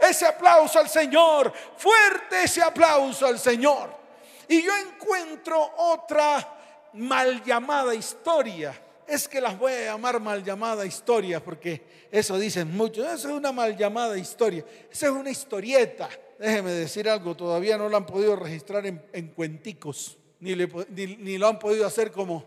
ese 0.01 0.27
aplauso 0.27 0.79
al 0.79 0.87
Señor. 0.87 1.51
Fuerte 1.75 2.43
ese 2.43 2.61
aplauso 2.61 3.27
al 3.27 3.37
Señor. 3.37 3.93
Y 4.47 4.61
yo 4.61 4.71
encuentro 4.77 5.73
otra 5.75 6.57
mal 6.93 7.43
llamada 7.43 7.93
historia 7.93 8.73
es 9.07 9.27
que 9.27 9.41
las 9.41 9.57
voy 9.57 9.73
a 9.73 9.85
llamar 9.85 10.19
mal 10.19 10.43
llamada 10.43 10.85
historia, 10.85 11.43
porque 11.43 11.81
eso 12.11 12.37
dicen 12.37 12.75
muchos, 12.75 13.05
eso 13.05 13.29
es 13.29 13.33
una 13.33 13.51
mal 13.51 13.75
llamada 13.77 14.17
historia, 14.17 14.65
esa 14.91 15.07
es 15.07 15.11
una 15.11 15.29
historieta. 15.29 16.09
Déjeme 16.39 16.71
decir 16.71 17.09
algo, 17.09 17.35
todavía 17.35 17.77
no 17.77 17.89
lo 17.89 17.97
han 17.97 18.05
podido 18.05 18.35
registrar 18.35 18.85
en, 18.85 19.27
cuenticos, 19.35 20.17
ni, 20.39 20.55
ni, 20.55 21.37
lo 21.37 21.47
han 21.47 21.59
podido 21.59 21.85
hacer 21.85 22.11
como 22.11 22.45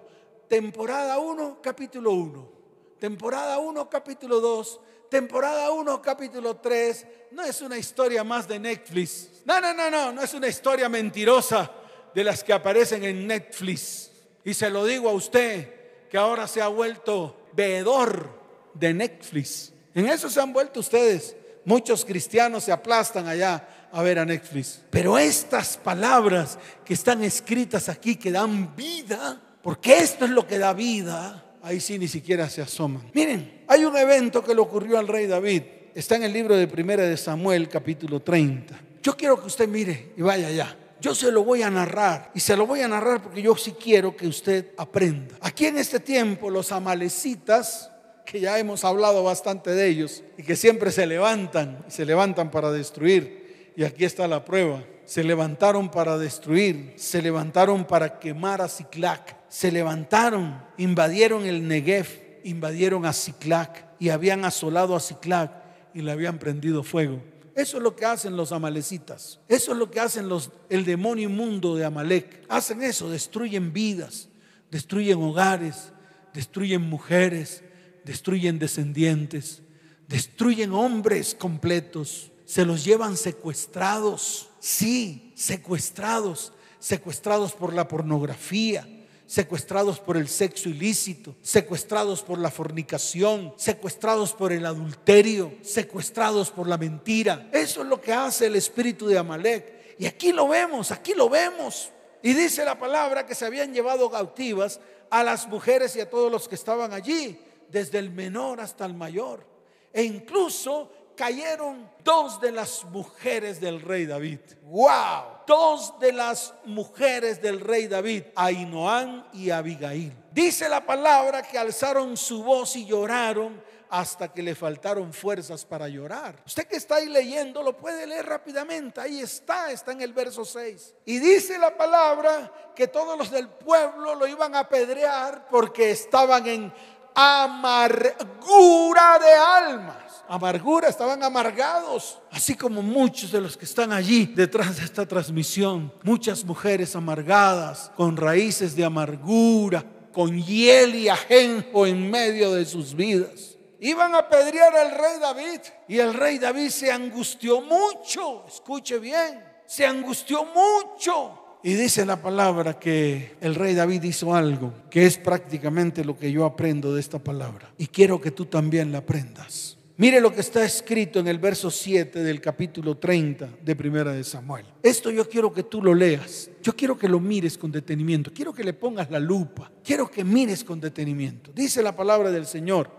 temporada 0.49 1.19
1, 1.19 1.59
capítulo 1.63 2.13
1, 2.13 2.53
temporada 2.99 3.59
1, 3.59 3.89
capítulo 3.89 4.41
2, 4.41 4.81
temporada 5.09 5.71
1, 5.71 6.03
capítulo 6.03 6.57
3. 6.57 7.07
No 7.31 7.45
es 7.45 7.61
una 7.61 7.79
historia 7.79 8.25
más 8.25 8.49
de 8.49 8.59
Netflix. 8.59 9.43
No, 9.45 9.61
no, 9.61 9.73
no, 9.73 9.91
no, 9.91 10.13
no 10.13 10.23
es 10.23 10.35
una 10.35 10.49
historia 10.49 10.89
mentirosa 10.89 11.71
de 12.15 12.25
las 12.25 12.43
que 12.43 12.53
aparecen 12.53 13.05
en 13.05 13.27
Netflix. 13.27 14.11
Y 14.45 14.55
se 14.55 14.71
lo 14.71 14.85
digo 14.85 15.09
a 15.09 15.13
usted, 15.13 15.84
que 16.15 16.19
ahora 16.19 16.47
se 16.47 16.63
ha 16.63 16.69
vuelto 16.69 17.49
veedor 17.55 18.31
de 18.73 18.95
Netflix. 18.95 19.73
En 19.97 20.07
eso 20.07 20.31
se 20.31 20.41
han 20.41 20.53
vuelto 20.53 20.79
ustedes. 20.79 21.35
Muchos 21.65 22.05
cristianos 22.05 22.63
se 22.63 22.71
aplastan 22.71 23.27
allá 23.27 23.89
a 23.91 24.01
ver 24.01 24.21
a 24.21 24.25
Netflix. 24.25 24.81
Pero 24.91 25.19
estas 25.19 25.77
palabras 25.77 26.57
que 26.85 26.95
están 26.95 27.25
escritas 27.25 27.89
aquí, 27.89 28.15
que 28.15 28.31
dan 28.31 28.77
vida, 28.77 29.43
porque 29.61 29.99
esto 29.99 30.25
es 30.25 30.31
lo 30.31 30.47
que 30.47 30.57
da 30.57 30.73
vida, 30.73 31.47
ahí 31.61 31.81
sí 31.81 31.99
ni 31.99 32.07
siquiera 32.07 32.49
se 32.49 32.63
asoman. 32.63 33.11
Miren, 33.13 33.65
hay 33.67 33.85
un 33.85 33.97
evento 33.97 34.45
que 34.45 34.55
le 34.55 34.61
ocurrió 34.61 35.01
al 35.01 35.09
rey 35.09 35.27
David. 35.27 35.65
Está 35.97 36.15
en 36.15 36.23
el 36.23 36.33
libro 36.33 36.57
de 36.57 36.69
Primera 36.69 37.03
de 37.03 37.17
Samuel, 37.17 37.69
capítulo 37.69 38.23
30. 38.23 38.81
Yo 39.03 39.17
quiero 39.17 39.41
que 39.41 39.49
usted 39.49 39.67
mire 39.67 40.13
y 40.17 40.23
vaya 40.23 40.47
allá. 40.47 40.77
Yo 41.05 41.15
se 41.15 41.31
lo 41.31 41.45
voy 41.45 41.61
a 41.61 41.69
narrar 41.69 42.31
y 42.35 42.41
se 42.41 42.57
lo 42.57 42.67
voy 42.67 42.81
a 42.81 42.89
narrar 42.89 43.21
porque 43.21 43.43
yo 43.43 43.55
sí 43.57 43.73
quiero 43.73 44.17
que 44.17 44.27
usted 44.27 44.71
aprenda. 44.79 45.37
Aquí 45.43 45.67
en 45.67 45.77
este 45.77 46.01
tiempo 46.01 46.49
los 46.49 46.73
amalecitas, 46.73 47.91
que 48.25 48.41
ya 48.41 48.59
hemos 48.59 48.87
hablado 48.87 49.23
bastante 49.23 49.73
de 49.73 49.87
ellos 49.87 50.25
y 50.39 50.43
que 50.43 50.57
siempre 50.57 50.91
se 50.91 51.07
levantan 51.07 51.85
se 51.89 52.07
levantan 52.07 52.51
para 52.51 52.73
destruir. 52.73 53.75
Y 53.77 53.85
aquí 53.85 54.07
está 54.07 54.27
la 54.27 54.47
prueba. 54.47 54.83
Se 55.05 55.23
levantaron 55.23 55.91
para 55.91 56.17
destruir, 56.17 56.95
se 56.97 57.21
levantaron 57.21 57.85
para 57.85 58.19
quemar 58.19 58.63
a 58.63 58.69
Ciclac, 58.69 59.37
se 59.47 59.71
levantaron, 59.71 60.59
invadieron 60.79 61.45
el 61.45 61.69
Negev, 61.69 62.41
invadieron 62.45 63.05
a 63.05 63.13
Ciclac 63.13 63.85
y 63.99 64.09
habían 64.09 64.47
asolado 64.47 64.97
a 64.97 65.01
Ciclac 65.01 65.53
y 65.93 66.01
le 66.01 66.13
habían 66.13 66.39
prendido 66.39 66.83
fuego. 66.83 67.21
Eso 67.55 67.77
es 67.77 67.83
lo 67.83 67.95
que 67.95 68.05
hacen 68.05 68.37
los 68.37 68.53
amalecitas. 68.53 69.39
Eso 69.49 69.73
es 69.73 69.79
lo 69.79 69.91
que 69.91 70.01
hacen 70.01 70.29
los, 70.29 70.51
el 70.69 70.85
demonio 70.85 71.29
inmundo 71.29 71.77
de 71.77 71.85
Amalek. 71.85 72.45
Hacen 72.49 72.83
eso, 72.83 73.09
destruyen 73.09 73.73
vidas, 73.73 74.29
destruyen 74.71 75.23
hogares, 75.23 75.93
destruyen 76.33 76.83
mujeres, 76.83 77.63
destruyen 78.05 78.59
descendientes, 78.59 79.63
destruyen 80.09 80.73
hombres 80.73 81.35
completos, 81.35 82.33
se 82.45 82.65
los 82.65 82.85
llevan 82.85 83.17
secuestrados, 83.17 84.51
sí, 84.59 85.33
secuestrados, 85.37 86.53
secuestrados 86.79 87.53
por 87.53 87.73
la 87.73 87.89
pornografía, 87.89 88.87
secuestrados 89.27 90.01
por 90.01 90.17
el 90.17 90.29
sexo 90.29 90.69
ilícito, 90.69 91.35
secuestrados 91.41 92.23
por 92.23 92.39
la 92.39 92.51
fornicación, 92.51 93.55
secuestrados 93.57 94.33
por 94.33 94.53
el 94.53 94.67
adulterio, 94.67 95.55
secuestrados 95.63 96.51
por 96.51 96.69
la 96.69 96.77
mentira. 96.77 97.49
Eso 97.53 97.83
es 97.83 97.89
lo 97.89 98.01
que 98.01 98.13
hace 98.13 98.47
el 98.47 98.57
espíritu 98.57 99.07
de 99.07 99.19
Amalek. 99.19 99.97
Y 99.99 100.07
aquí 100.07 100.33
lo 100.33 100.49
vemos, 100.49 100.91
aquí 100.91 101.15
lo 101.15 101.29
vemos. 101.29 101.91
Y 102.23 102.33
dice 102.33 102.65
la 102.65 102.79
palabra 102.79 103.27
que 103.27 103.35
se 103.35 103.47
habían 103.47 103.73
llevado 103.73 104.11
cautivas 104.11 104.81
a 105.11 105.23
las 105.23 105.47
mujeres 105.49 105.95
y 105.97 106.01
a 106.01 106.11
todos 106.11 106.31
los 106.31 106.49
que 106.49 106.55
estaban 106.55 106.93
allí, 106.93 107.39
desde 107.69 107.99
el 107.99 108.11
menor 108.11 108.61
hasta 108.61 108.85
el 108.87 108.95
mayor. 108.95 109.47
E 109.93 110.03
incluso 110.03 110.91
cayeron 111.17 111.91
dos 112.03 112.41
de 112.41 112.53
las 112.53 112.85
mujeres 112.85 113.61
del 113.61 113.81
rey 113.81 114.07
David. 114.07 114.41
¡Wow! 114.63 115.45
Dos 115.47 115.99
de 116.01 116.13
las 116.13 116.55
mujeres 116.65 117.41
del 117.43 117.61
rey 117.61 117.87
David, 117.87 118.25
Ainoán 118.35 119.27
y 119.33 119.51
Abigail. 119.51 120.13
Dice 120.33 120.69
la 120.69 120.85
palabra 120.85 121.43
que 121.43 121.59
alzaron 121.59 122.17
su 122.17 122.43
voz 122.43 122.75
y 122.77 122.87
lloraron 122.87 123.63
hasta 123.91 124.33
que 124.33 124.43
le 124.43 124.55
faltaron 124.55 125.13
fuerzas 125.13 125.65
para 125.65 125.87
llorar. 125.87 126.43
Usted 126.45 126.67
que 126.67 126.77
está 126.77 126.97
ahí 126.97 127.07
leyendo 127.07 127.63
lo 127.63 127.77
puede 127.77 128.07
leer 128.07 128.27
rápidamente. 128.27 129.01
Ahí 129.01 129.21
está, 129.21 129.71
está 129.71 129.93
en 129.93 130.01
el 130.01 130.13
verso 130.13 130.45
6. 130.45 130.95
Y 131.05 131.19
dice 131.19 131.59
la 131.59 131.77
palabra 131.77 132.51
que 132.75 132.89
todos 132.89 133.17
los 133.17 133.31
del 133.31 133.49
pueblo 133.49 134.17
lo 134.17 134.27
iban 134.27 134.57
a 134.57 134.61
apedrear 134.61 135.47
porque 135.49 135.93
estaban 135.93 136.47
en 136.47 136.73
amargura 137.15 139.19
de 139.21 139.33
alma 139.33 140.04
amargura, 140.29 140.89
estaban 140.89 141.23
amargados, 141.23 142.19
así 142.31 142.55
como 142.55 142.83
muchos 142.83 143.33
de 143.33 143.41
los 143.41 143.57
que 143.57 143.65
están 143.65 143.93
allí 143.93 144.27
detrás 144.27 144.77
de 144.77 144.85
esta 144.85 145.07
transmisión, 145.07 145.93
muchas 146.03 146.45
mujeres 146.45 146.97
amargadas, 146.97 147.91
con 147.97 148.17
raíces 148.17 148.75
de 148.77 148.85
amargura, 148.85 149.85
con 150.13 150.41
hiel 150.41 150.95
y 150.95 151.09
ajenjo 151.09 151.87
en 151.87 152.11
medio 152.11 152.53
de 152.53 152.65
sus 152.65 152.95
vidas. 152.95 153.59
Iban 153.81 154.15
a 154.15 154.21
apedrear 154.21 154.75
al 154.75 154.93
rey 154.93 155.21
David 155.21 155.61
y 155.89 155.99
el 155.99 156.15
rey 156.15 156.39
David 156.39 156.71
se 156.71 156.91
angustió 156.91 157.61
mucho. 157.61 158.47
Escuche 158.47 158.99
bien, 158.99 159.45
se 159.67 159.85
angustió 159.85 160.47
mucho. 160.47 161.59
Y 161.63 161.75
dice 161.75 162.05
la 162.05 162.21
palabra 162.21 162.79
que 162.79 163.37
el 163.41 163.55
rey 163.55 163.75
David 163.75 164.03
hizo 164.05 164.35
algo 164.35 164.73
que 164.91 165.07
es 165.07 165.19
prácticamente 165.19 166.05
lo 166.05 166.17
que 166.17 166.31
yo 166.31 166.45
aprendo 166.45 166.95
de 166.95 167.01
esta 167.01 167.19
palabra. 167.19 167.73
Y 167.79 167.87
quiero 167.87 168.21
que 168.21 168.31
tú 168.31 168.47
también 168.47 168.93
la 168.93 168.99
aprendas. 168.99 169.74
Mire 169.97 170.21
lo 170.21 170.35
que 170.35 170.41
está 170.41 170.65
escrito 170.65 171.21
en 171.21 171.29
el 171.29 171.39
verso 171.39 171.71
7 171.71 172.25
del 172.25 172.41
capítulo 172.41 172.97
30 172.97 173.49
de 173.63 173.77
Primera 173.77 174.11
de 174.13 174.25
Samuel. 174.25 174.67
Esto 174.83 175.09
yo 175.09 175.29
quiero 175.29 175.53
que 175.53 175.63
tú 175.63 175.81
lo 175.81 175.95
leas. 175.95 176.51
Yo 176.61 176.75
quiero 176.75 176.99
que 176.99 177.09
lo 177.09 177.21
mires 177.21 177.57
con 177.57 177.71
detenimiento. 177.71 178.33
Quiero 178.35 178.53
que 178.53 178.65
le 178.65 178.73
pongas 178.73 179.09
la 179.09 179.21
lupa. 179.21 179.71
Quiero 179.85 180.11
que 180.11 180.25
mires 180.25 180.65
con 180.65 180.81
detenimiento. 180.81 181.53
Dice 181.55 181.81
la 181.81 181.95
palabra 181.95 182.33
del 182.33 182.45
Señor. 182.45 182.91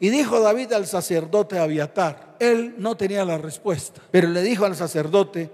Y 0.00 0.08
dijo 0.08 0.40
David 0.40 0.72
al 0.72 0.88
sacerdote 0.88 1.56
Abiatar. 1.56 2.36
Él 2.40 2.74
no 2.78 2.96
tenía 2.96 3.24
la 3.24 3.38
respuesta, 3.38 4.02
pero 4.10 4.28
le 4.28 4.42
dijo 4.42 4.64
al 4.64 4.74
sacerdote 4.74 5.52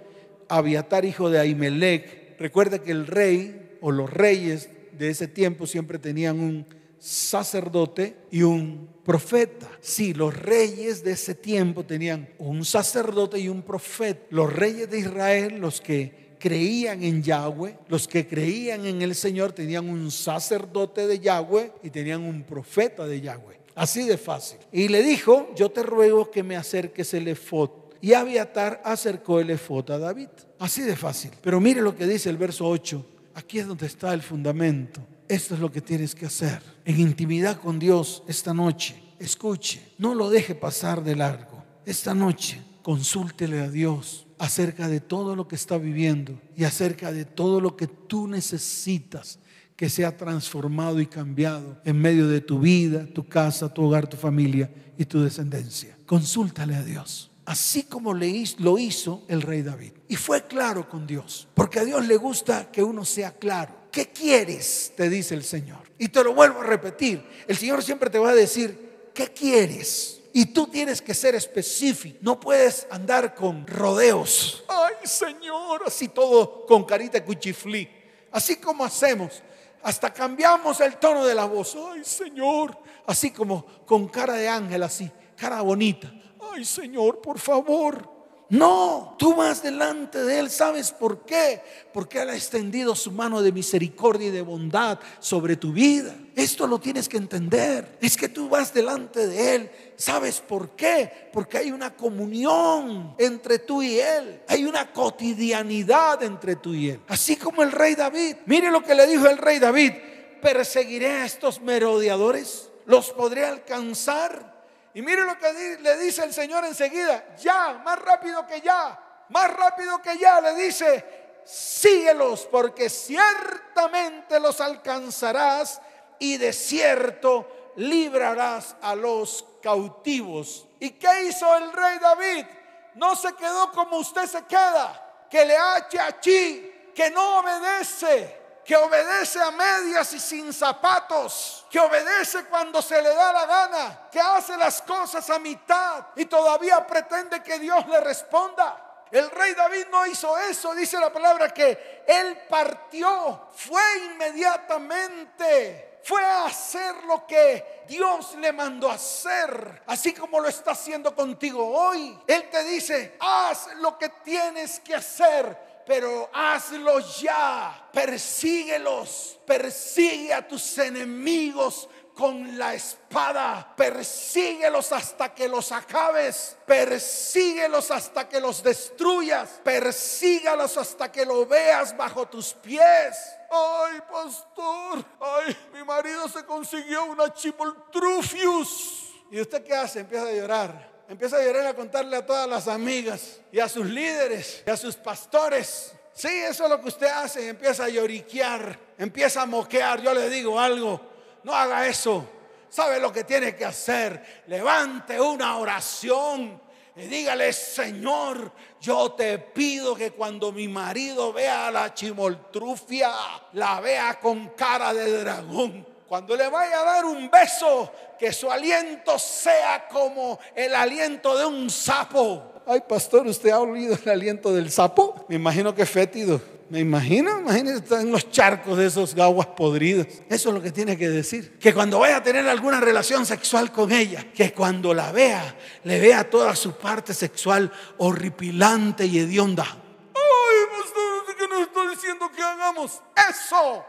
Abiatar, 0.48 1.04
hijo 1.04 1.28
de 1.28 1.40
Ahimelech, 1.40 2.38
recuerda 2.38 2.78
que 2.78 2.92
el 2.92 3.06
rey 3.06 3.76
o 3.82 3.90
los 3.90 4.08
reyes 4.08 4.70
de 4.96 5.10
ese 5.10 5.28
tiempo 5.28 5.66
siempre 5.66 5.98
tenían 5.98 6.40
un 6.40 6.64
sacerdote 7.06 8.16
y 8.32 8.42
un 8.42 8.88
profeta. 9.04 9.70
Sí, 9.80 10.12
los 10.12 10.36
reyes 10.36 11.04
de 11.04 11.12
ese 11.12 11.36
tiempo 11.36 11.84
tenían 11.84 12.28
un 12.38 12.64
sacerdote 12.64 13.38
y 13.38 13.48
un 13.48 13.62
profeta. 13.62 14.26
Los 14.30 14.52
reyes 14.52 14.90
de 14.90 14.98
Israel, 14.98 15.58
los 15.60 15.80
que 15.80 16.34
creían 16.40 17.04
en 17.04 17.22
Yahweh, 17.22 17.78
los 17.88 18.08
que 18.08 18.26
creían 18.26 18.84
en 18.86 19.02
el 19.02 19.14
Señor, 19.14 19.52
tenían 19.52 19.88
un 19.88 20.10
sacerdote 20.10 21.06
de 21.06 21.20
Yahweh 21.20 21.72
y 21.84 21.90
tenían 21.90 22.24
un 22.24 22.42
profeta 22.42 23.06
de 23.06 23.20
Yahweh. 23.20 23.60
Así 23.76 24.04
de 24.04 24.18
fácil. 24.18 24.58
Y 24.72 24.88
le 24.88 25.02
dijo, 25.04 25.54
yo 25.54 25.70
te 25.70 25.84
ruego 25.84 26.30
que 26.30 26.42
me 26.42 26.56
acerques 26.56 27.14
el 27.14 27.28
efod. 27.28 27.70
Y 28.00 28.14
Abiatar 28.14 28.82
acercó 28.84 29.38
el 29.38 29.50
efod 29.50 29.88
a 29.92 29.98
David. 29.98 30.28
Así 30.58 30.82
de 30.82 30.96
fácil. 30.96 31.30
Pero 31.40 31.60
mire 31.60 31.82
lo 31.82 31.94
que 31.94 32.06
dice 32.06 32.30
el 32.30 32.36
verso 32.36 32.66
8. 32.66 33.06
Aquí 33.34 33.60
es 33.60 33.66
donde 33.68 33.86
está 33.86 34.12
el 34.12 34.22
fundamento. 34.22 35.00
Esto 35.28 35.54
es 35.54 35.60
lo 35.60 35.72
que 35.72 35.80
tienes 35.80 36.14
que 36.14 36.26
hacer. 36.26 36.62
En 36.84 37.00
intimidad 37.00 37.60
con 37.60 37.78
Dios 37.78 38.22
esta 38.28 38.54
noche. 38.54 39.02
Escuche, 39.18 39.82
no 39.98 40.14
lo 40.14 40.30
deje 40.30 40.54
pasar 40.54 41.02
de 41.02 41.16
largo. 41.16 41.64
Esta 41.84 42.14
noche 42.14 42.62
consúltele 42.82 43.60
a 43.60 43.70
Dios 43.70 44.26
acerca 44.38 44.88
de 44.88 45.00
todo 45.00 45.34
lo 45.34 45.48
que 45.48 45.56
está 45.56 45.78
viviendo 45.78 46.40
y 46.54 46.64
acerca 46.64 47.10
de 47.12 47.24
todo 47.24 47.60
lo 47.60 47.76
que 47.76 47.86
tú 47.86 48.28
necesitas 48.28 49.38
que 49.74 49.88
sea 49.88 50.16
transformado 50.16 51.00
y 51.00 51.06
cambiado 51.06 51.80
en 51.84 51.98
medio 51.98 52.28
de 52.28 52.40
tu 52.40 52.58
vida, 52.58 53.06
tu 53.06 53.26
casa, 53.26 53.72
tu 53.72 53.82
hogar, 53.84 54.08
tu 54.08 54.16
familia 54.16 54.70
y 54.96 55.04
tu 55.04 55.22
descendencia. 55.22 55.96
Consúltale 56.06 56.76
a 56.76 56.82
Dios 56.82 57.30
así 57.46 57.84
como 57.84 58.12
lo 58.12 58.78
hizo 58.78 59.22
el 59.28 59.40
rey 59.40 59.62
David. 59.62 59.92
Y 60.08 60.16
fue 60.16 60.46
claro 60.46 60.88
con 60.88 61.06
Dios, 61.06 61.48
porque 61.54 61.80
a 61.80 61.84
Dios 61.84 62.06
le 62.06 62.16
gusta 62.16 62.70
que 62.70 62.82
uno 62.82 63.04
sea 63.04 63.32
claro. 63.32 63.85
¿Qué 63.96 64.08
quieres? 64.08 64.92
Te 64.94 65.08
dice 65.08 65.34
el 65.34 65.42
Señor. 65.42 65.78
Y 65.96 66.08
te 66.08 66.22
lo 66.22 66.34
vuelvo 66.34 66.60
a 66.60 66.64
repetir. 66.64 67.26
El 67.48 67.56
Señor 67.56 67.82
siempre 67.82 68.10
te 68.10 68.18
va 68.18 68.28
a 68.28 68.34
decir, 68.34 69.10
¿qué 69.14 69.28
quieres? 69.28 70.20
Y 70.34 70.44
tú 70.44 70.66
tienes 70.66 71.00
que 71.00 71.14
ser 71.14 71.34
específico. 71.34 72.18
No 72.20 72.38
puedes 72.38 72.86
andar 72.90 73.34
con 73.34 73.66
rodeos. 73.66 74.64
Ay, 74.68 74.96
Señor, 75.04 75.84
así 75.86 76.08
todo 76.08 76.66
con 76.66 76.84
carita 76.84 77.24
cuchiflí. 77.24 77.88
Así 78.32 78.56
como 78.56 78.84
hacemos. 78.84 79.42
Hasta 79.82 80.12
cambiamos 80.12 80.78
el 80.82 80.98
tono 80.98 81.24
de 81.24 81.34
la 81.34 81.46
voz. 81.46 81.74
Ay, 81.90 82.04
Señor. 82.04 82.76
Así 83.06 83.30
como 83.30 83.64
con 83.86 84.08
cara 84.08 84.34
de 84.34 84.46
ángel, 84.46 84.82
así. 84.82 85.10
Cara 85.38 85.62
bonita 85.62 86.12
ay 86.52 86.64
Señor, 86.64 87.20
por 87.20 87.38
favor. 87.38 88.15
No, 88.48 89.16
tú 89.18 89.34
vas 89.34 89.60
delante 89.60 90.22
de 90.22 90.38
Él, 90.38 90.50
¿sabes 90.50 90.92
por 90.92 91.24
qué? 91.24 91.60
Porque 91.92 92.20
Él 92.20 92.30
ha 92.30 92.36
extendido 92.36 92.94
su 92.94 93.10
mano 93.10 93.42
de 93.42 93.50
misericordia 93.50 94.28
y 94.28 94.30
de 94.30 94.42
bondad 94.42 95.00
sobre 95.18 95.56
tu 95.56 95.72
vida. 95.72 96.14
Esto 96.36 96.68
lo 96.68 96.78
tienes 96.78 97.08
que 97.08 97.16
entender. 97.16 97.98
Es 98.00 98.16
que 98.16 98.28
tú 98.28 98.48
vas 98.48 98.72
delante 98.72 99.26
de 99.26 99.54
Él. 99.56 99.70
¿Sabes 99.96 100.40
por 100.40 100.70
qué? 100.70 101.28
Porque 101.32 101.58
hay 101.58 101.72
una 101.72 101.96
comunión 101.96 103.16
entre 103.18 103.58
tú 103.58 103.82
y 103.82 103.98
Él. 103.98 104.42
Hay 104.46 104.64
una 104.64 104.92
cotidianidad 104.92 106.22
entre 106.22 106.54
tú 106.54 106.72
y 106.72 106.90
Él. 106.90 107.00
Así 107.08 107.34
como 107.34 107.64
el 107.64 107.72
rey 107.72 107.96
David. 107.96 108.36
Mire 108.46 108.70
lo 108.70 108.82
que 108.82 108.94
le 108.94 109.08
dijo 109.08 109.26
el 109.26 109.38
rey 109.38 109.58
David. 109.58 109.92
Perseguiré 110.40 111.08
a 111.08 111.24
estos 111.24 111.60
merodeadores. 111.60 112.70
Los 112.84 113.10
podré 113.10 113.44
alcanzar 113.44 114.55
y 114.96 115.02
mire 115.02 115.26
lo 115.26 115.38
que 115.38 115.76
le 115.78 115.98
dice 115.98 116.24
el 116.24 116.32
Señor 116.32 116.64
enseguida, 116.64 117.36
ya, 117.36 117.82
más 117.84 117.98
rápido 117.98 118.46
que 118.46 118.62
ya, 118.62 118.98
más 119.28 119.52
rápido 119.52 120.00
que 120.00 120.16
ya, 120.16 120.40
le 120.40 120.54
dice, 120.54 121.42
síguelos 121.44 122.48
porque 122.50 122.88
ciertamente 122.88 124.40
los 124.40 124.58
alcanzarás 124.58 125.82
y 126.18 126.38
de 126.38 126.50
cierto 126.50 127.74
librarás 127.76 128.74
a 128.80 128.94
los 128.94 129.44
cautivos. 129.62 130.66
¿Y 130.80 130.92
qué 130.92 131.24
hizo 131.24 131.54
el 131.58 131.74
rey 131.74 131.98
David? 131.98 132.46
No 132.94 133.14
se 133.16 133.34
quedó 133.34 133.70
como 133.72 133.98
usted 133.98 134.24
se 134.24 134.46
queda, 134.46 135.26
que 135.28 135.44
le 135.44 135.58
hache 135.58 136.00
aquí, 136.00 136.92
que 136.94 137.10
no 137.10 137.40
obedece, 137.40 138.35
que 138.66 138.76
obedece 138.76 139.40
a 139.40 139.52
medias 139.52 140.12
y 140.12 140.18
sin 140.18 140.52
zapatos, 140.52 141.64
que 141.70 141.78
obedece 141.78 142.46
cuando 142.46 142.82
se 142.82 143.00
le 143.00 143.14
da 143.14 143.32
la 143.32 143.46
gana, 143.46 144.08
que 144.10 144.20
hace 144.20 144.56
las 144.56 144.82
cosas 144.82 145.30
a 145.30 145.38
mitad 145.38 146.06
y 146.16 146.24
todavía 146.24 146.84
pretende 146.84 147.44
que 147.44 147.60
Dios 147.60 147.86
le 147.86 148.00
responda. 148.00 149.04
El 149.12 149.30
rey 149.30 149.54
David 149.54 149.86
no 149.88 150.04
hizo 150.06 150.36
eso, 150.36 150.74
dice 150.74 150.98
la 150.98 151.12
palabra 151.12 151.54
que 151.54 152.02
él 152.08 152.42
partió, 152.48 153.50
fue 153.54 153.82
inmediatamente, 154.10 156.00
fue 156.02 156.24
a 156.24 156.46
hacer 156.46 157.04
lo 157.04 157.24
que 157.24 157.84
Dios 157.86 158.34
le 158.34 158.52
mandó 158.52 158.90
hacer, 158.90 159.84
así 159.86 160.12
como 160.12 160.40
lo 160.40 160.48
está 160.48 160.72
haciendo 160.72 161.14
contigo 161.14 161.64
hoy. 161.64 162.20
Él 162.26 162.50
te 162.50 162.64
dice, 162.64 163.16
haz 163.20 163.76
lo 163.76 163.96
que 163.96 164.08
tienes 164.08 164.80
que 164.80 164.96
hacer 164.96 165.65
pero 165.86 166.28
hazlo 166.32 166.98
ya. 167.20 167.88
Persíguelos. 167.92 169.38
Persigue 169.46 170.34
a 170.34 170.46
tus 170.46 170.78
enemigos 170.78 171.88
con 172.14 172.58
la 172.58 172.74
espada. 172.74 173.74
Persíguelos 173.76 174.90
hasta 174.90 175.32
que 175.32 175.48
los 175.48 175.70
acabes. 175.70 176.56
Persíguelos 176.66 177.90
hasta 177.90 178.28
que 178.28 178.40
los 178.40 178.62
destruyas. 178.62 179.60
Persígalos 179.62 180.76
hasta 180.76 181.12
que 181.12 181.24
lo 181.24 181.46
veas 181.46 181.96
bajo 181.96 182.26
tus 182.26 182.52
pies. 182.54 183.16
Ay, 183.50 184.00
pastor. 184.10 185.04
Ay, 185.20 185.56
mi 185.72 185.84
marido 185.84 186.28
se 186.28 186.44
consiguió 186.44 187.04
una 187.04 187.32
chipoltrufius. 187.32 189.12
¿Y 189.30 189.40
usted 189.40 189.62
qué 189.64 189.74
hace? 189.74 190.00
Empieza 190.00 190.26
a 190.26 190.32
llorar 190.32 190.95
empieza 191.08 191.36
a 191.36 191.42
llorar 191.42 191.66
a 191.66 191.74
contarle 191.74 192.16
a 192.16 192.26
todas 192.26 192.48
las 192.48 192.68
amigas 192.68 193.40
y 193.52 193.60
a 193.60 193.68
sus 193.68 193.86
líderes 193.86 194.62
y 194.66 194.70
a 194.70 194.76
sus 194.76 194.96
pastores. 194.96 195.92
Sí, 196.12 196.28
eso 196.28 196.64
es 196.64 196.70
lo 196.70 196.80
que 196.80 196.88
usted 196.88 197.08
hace, 197.08 197.48
empieza 197.48 197.84
a 197.84 197.88
lloriquear, 197.88 198.78
empieza 198.98 199.42
a 199.42 199.46
moquear. 199.46 200.00
Yo 200.00 200.14
le 200.14 200.30
digo 200.30 200.58
algo, 200.58 201.00
no 201.42 201.54
haga 201.54 201.86
eso. 201.86 202.26
¿Sabe 202.68 202.98
lo 202.98 203.12
que 203.12 203.24
tiene 203.24 203.54
que 203.54 203.64
hacer? 203.64 204.44
Levante 204.46 205.20
una 205.20 205.56
oración 205.58 206.60
y 206.96 207.02
dígale, 207.02 207.52
Señor, 207.52 208.50
yo 208.80 209.12
te 209.12 209.38
pido 209.38 209.94
que 209.94 210.12
cuando 210.12 210.50
mi 210.50 210.66
marido 210.66 211.30
vea 211.30 211.66
a 211.66 211.70
la 211.70 211.92
chimoltrufia, 211.92 213.12
la 213.52 213.80
vea 213.80 214.18
con 214.18 214.48
cara 214.50 214.94
de 214.94 215.18
dragón. 215.18 215.86
Cuando 216.08 216.36
le 216.36 216.48
vaya 216.48 216.80
a 216.80 216.84
dar 216.84 217.04
un 217.04 217.28
beso, 217.30 217.92
que 218.18 218.32
su 218.32 218.50
aliento 218.50 219.18
sea 219.18 219.88
como 219.88 220.38
el 220.54 220.74
aliento 220.74 221.36
de 221.36 221.44
un 221.44 221.68
sapo. 221.68 222.62
Ay, 222.66 222.82
pastor, 222.88 223.26
¿usted 223.26 223.50
ha 223.50 223.60
olido 223.60 223.98
el 224.04 224.10
aliento 224.10 224.52
del 224.52 224.70
sapo? 224.70 225.26
Me 225.28 225.36
imagino 225.36 225.74
que 225.74 225.84
fétido. 225.84 226.40
Me 226.68 226.80
imagino, 226.80 227.38
imagínese 227.38 227.78
estar 227.78 228.00
en 228.00 228.10
los 228.10 228.28
charcos 228.28 228.76
de 228.76 228.86
esos 228.86 229.14
gaguas 229.14 229.46
podridos. 229.48 230.06
Eso 230.28 230.48
es 230.48 230.54
lo 230.54 230.60
que 230.60 230.72
tiene 230.72 230.96
que 230.96 231.08
decir. 231.08 231.58
Que 231.60 231.72
cuando 231.72 232.00
vaya 232.00 232.16
a 232.16 232.22
tener 232.22 232.46
alguna 232.48 232.80
relación 232.80 233.24
sexual 233.24 233.70
con 233.70 233.92
ella, 233.92 234.26
que 234.34 234.52
cuando 234.52 234.92
la 234.92 235.12
vea, 235.12 235.56
le 235.84 236.00
vea 236.00 236.28
toda 236.28 236.56
su 236.56 236.72
parte 236.72 237.14
sexual 237.14 237.70
horripilante 237.98 239.06
y 239.06 239.20
hedionda. 239.20 239.64
Ay, 239.64 240.66
pastor, 240.76 241.36
¿qué 241.38 241.48
nos 241.48 241.60
está 241.60 241.88
diciendo 241.88 242.30
que 242.34 242.42
hagamos? 242.42 243.00
Eso, 243.30 243.84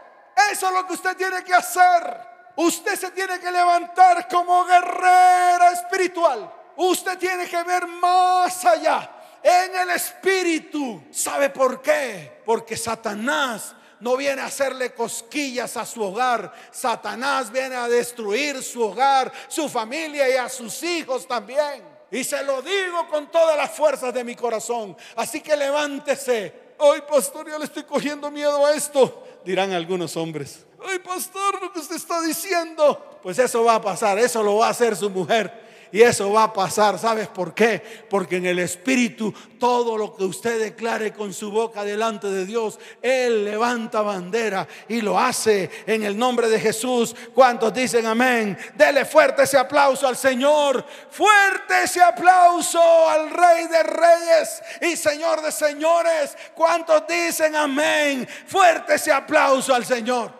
eso 0.52 0.68
es 0.68 0.72
lo 0.74 0.86
que 0.86 0.94
usted 0.94 1.16
tiene 1.16 1.42
que 1.44 1.54
hacer. 1.54 2.28
Usted 2.56 2.96
se 2.96 3.10
tiene 3.12 3.38
que 3.38 3.52
levantar 3.52 4.26
como 4.28 4.64
guerrera 4.64 5.72
espiritual. 5.72 6.52
Usted 6.76 7.18
tiene 7.18 7.48
que 7.48 7.62
ver 7.62 7.86
más 7.86 8.64
allá 8.64 9.10
en 9.42 9.76
el 9.76 9.90
espíritu. 9.90 11.04
¿Sabe 11.10 11.50
por 11.50 11.80
qué? 11.80 12.42
Porque 12.44 12.76
Satanás 12.76 13.74
no 14.00 14.16
viene 14.16 14.42
a 14.42 14.46
hacerle 14.46 14.92
cosquillas 14.92 15.76
a 15.76 15.86
su 15.86 16.02
hogar. 16.02 16.52
Satanás 16.70 17.50
viene 17.50 17.76
a 17.76 17.88
destruir 17.88 18.62
su 18.62 18.82
hogar, 18.82 19.32
su 19.48 19.68
familia 19.68 20.28
y 20.28 20.36
a 20.36 20.48
sus 20.48 20.82
hijos 20.82 21.26
también. 21.26 21.84
Y 22.10 22.24
se 22.24 22.42
lo 22.42 22.62
digo 22.62 23.06
con 23.08 23.30
todas 23.30 23.56
las 23.56 23.70
fuerzas 23.70 24.12
de 24.14 24.24
mi 24.24 24.34
corazón. 24.34 24.96
Así 25.16 25.40
que 25.40 25.56
levántese. 25.56 26.68
Hoy, 26.78 27.02
pastor, 27.02 27.48
yo 27.48 27.58
le 27.58 27.64
estoy 27.64 27.82
cogiendo 27.82 28.30
miedo 28.30 28.64
a 28.64 28.72
esto. 28.72 29.27
Dirán 29.48 29.72
algunos 29.72 30.14
hombres. 30.18 30.66
Ay, 30.86 30.98
pastor, 30.98 31.58
lo 31.62 31.72
que 31.72 31.78
usted 31.78 31.96
está 31.96 32.20
diciendo. 32.20 33.18
Pues 33.22 33.38
eso 33.38 33.64
va 33.64 33.76
a 33.76 33.80
pasar. 33.80 34.18
Eso 34.18 34.42
lo 34.42 34.56
va 34.56 34.66
a 34.66 34.70
hacer 34.72 34.94
su 34.94 35.08
mujer. 35.08 35.67
Y 35.92 36.02
eso 36.02 36.32
va 36.32 36.44
a 36.44 36.52
pasar. 36.52 36.98
¿Sabes 36.98 37.28
por 37.28 37.54
qué? 37.54 37.82
Porque 38.08 38.36
en 38.36 38.46
el 38.46 38.58
Espíritu 38.58 39.32
todo 39.58 39.96
lo 39.96 40.14
que 40.14 40.24
usted 40.24 40.60
declare 40.60 41.12
con 41.12 41.32
su 41.32 41.50
boca 41.50 41.84
delante 41.84 42.28
de 42.28 42.46
Dios, 42.46 42.78
Él 43.02 43.44
levanta 43.44 44.02
bandera 44.02 44.66
y 44.88 45.00
lo 45.00 45.18
hace 45.18 45.70
en 45.86 46.02
el 46.04 46.16
nombre 46.16 46.48
de 46.48 46.60
Jesús. 46.60 47.14
¿Cuántos 47.34 47.72
dicen 47.74 48.06
amén? 48.06 48.56
Dele 48.74 49.04
fuerte 49.04 49.42
ese 49.42 49.58
aplauso 49.58 50.06
al 50.06 50.16
Señor. 50.16 50.84
Fuerte 51.10 51.84
ese 51.84 52.02
aplauso 52.02 53.08
al 53.08 53.30
Rey 53.30 53.66
de 53.66 53.82
Reyes 53.82 54.62
y 54.82 54.96
Señor 54.96 55.42
de 55.42 55.52
Señores. 55.52 56.36
¿Cuántos 56.54 57.06
dicen 57.06 57.56
amén? 57.56 58.28
Fuerte 58.46 58.94
ese 58.94 59.12
aplauso 59.12 59.74
al 59.74 59.84
Señor. 59.84 60.32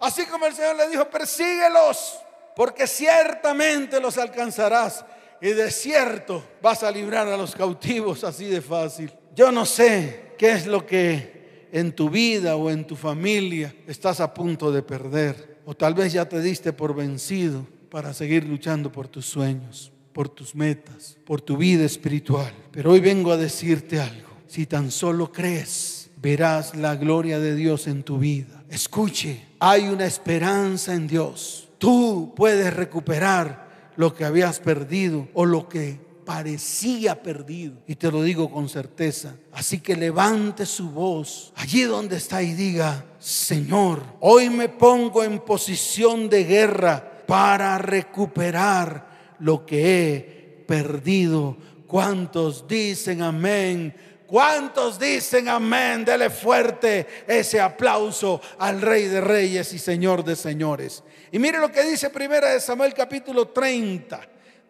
Así 0.00 0.26
como 0.26 0.46
el 0.46 0.54
Señor 0.54 0.76
le 0.76 0.88
dijo, 0.88 1.06
persíguelos 1.06 2.20
porque 2.56 2.86
ciertamente 2.86 4.00
los 4.00 4.16
alcanzarás 4.16 5.04
y 5.42 5.48
de 5.48 5.70
cierto 5.70 6.42
vas 6.62 6.82
a 6.82 6.90
librar 6.90 7.28
a 7.28 7.36
los 7.36 7.54
cautivos 7.54 8.24
así 8.24 8.46
de 8.46 8.62
fácil. 8.62 9.12
Yo 9.34 9.52
no 9.52 9.66
sé 9.66 10.32
qué 10.38 10.52
es 10.52 10.66
lo 10.66 10.86
que 10.86 11.68
en 11.70 11.92
tu 11.92 12.08
vida 12.08 12.56
o 12.56 12.70
en 12.70 12.86
tu 12.86 12.96
familia 12.96 13.74
estás 13.86 14.20
a 14.20 14.32
punto 14.32 14.72
de 14.72 14.82
perder, 14.82 15.58
o 15.66 15.74
tal 15.74 15.92
vez 15.92 16.14
ya 16.14 16.26
te 16.26 16.40
diste 16.40 16.72
por 16.72 16.94
vencido 16.94 17.66
para 17.90 18.14
seguir 18.14 18.44
luchando 18.44 18.90
por 18.90 19.06
tus 19.06 19.26
sueños, 19.26 19.92
por 20.14 20.30
tus 20.30 20.54
metas, 20.54 21.18
por 21.26 21.42
tu 21.42 21.58
vida 21.58 21.84
espiritual. 21.84 22.54
Pero 22.72 22.92
hoy 22.92 23.00
vengo 23.00 23.32
a 23.32 23.36
decirte 23.36 24.00
algo, 24.00 24.30
si 24.46 24.64
tan 24.64 24.90
solo 24.90 25.30
crees, 25.30 26.08
verás 26.16 26.74
la 26.74 26.96
gloria 26.96 27.38
de 27.38 27.54
Dios 27.54 27.86
en 27.86 28.02
tu 28.02 28.18
vida. 28.18 28.64
Escuche, 28.70 29.44
hay 29.58 29.88
una 29.88 30.06
esperanza 30.06 30.94
en 30.94 31.06
Dios 31.06 31.65
tú 31.78 32.32
puedes 32.36 32.72
recuperar 32.74 33.66
lo 33.96 34.14
que 34.14 34.24
habías 34.24 34.60
perdido 34.60 35.28
o 35.34 35.44
lo 35.44 35.68
que 35.68 35.98
parecía 36.24 37.22
perdido. 37.22 37.76
Y 37.86 37.94
te 37.94 38.10
lo 38.10 38.22
digo 38.22 38.50
con 38.50 38.68
certeza. 38.68 39.36
Así 39.52 39.80
que 39.80 39.96
levante 39.96 40.66
su 40.66 40.90
voz 40.90 41.52
allí 41.54 41.82
donde 41.82 42.16
está 42.16 42.42
y 42.42 42.52
diga, 42.52 43.06
Señor, 43.18 44.02
hoy 44.20 44.50
me 44.50 44.68
pongo 44.68 45.22
en 45.24 45.38
posición 45.38 46.28
de 46.28 46.44
guerra 46.44 47.22
para 47.26 47.78
recuperar 47.78 49.36
lo 49.38 49.64
que 49.64 50.14
he 50.14 50.64
perdido. 50.66 51.56
¿Cuántos 51.86 52.66
dicen 52.66 53.22
amén? 53.22 53.94
¿Cuántos 54.26 54.98
dicen 54.98 55.48
amén? 55.48 56.04
Dele 56.04 56.30
fuerte 56.30 57.06
ese 57.26 57.60
aplauso 57.60 58.40
al 58.58 58.82
Rey 58.82 59.04
de 59.04 59.20
Reyes 59.20 59.72
y 59.72 59.78
Señor 59.78 60.24
de 60.24 60.34
Señores. 60.34 61.02
Y 61.30 61.38
mire 61.38 61.58
lo 61.58 61.70
que 61.70 61.84
dice 61.84 62.10
primera 62.10 62.50
de 62.50 62.60
Samuel 62.60 62.92
capítulo 62.92 63.48
30, 63.48 64.20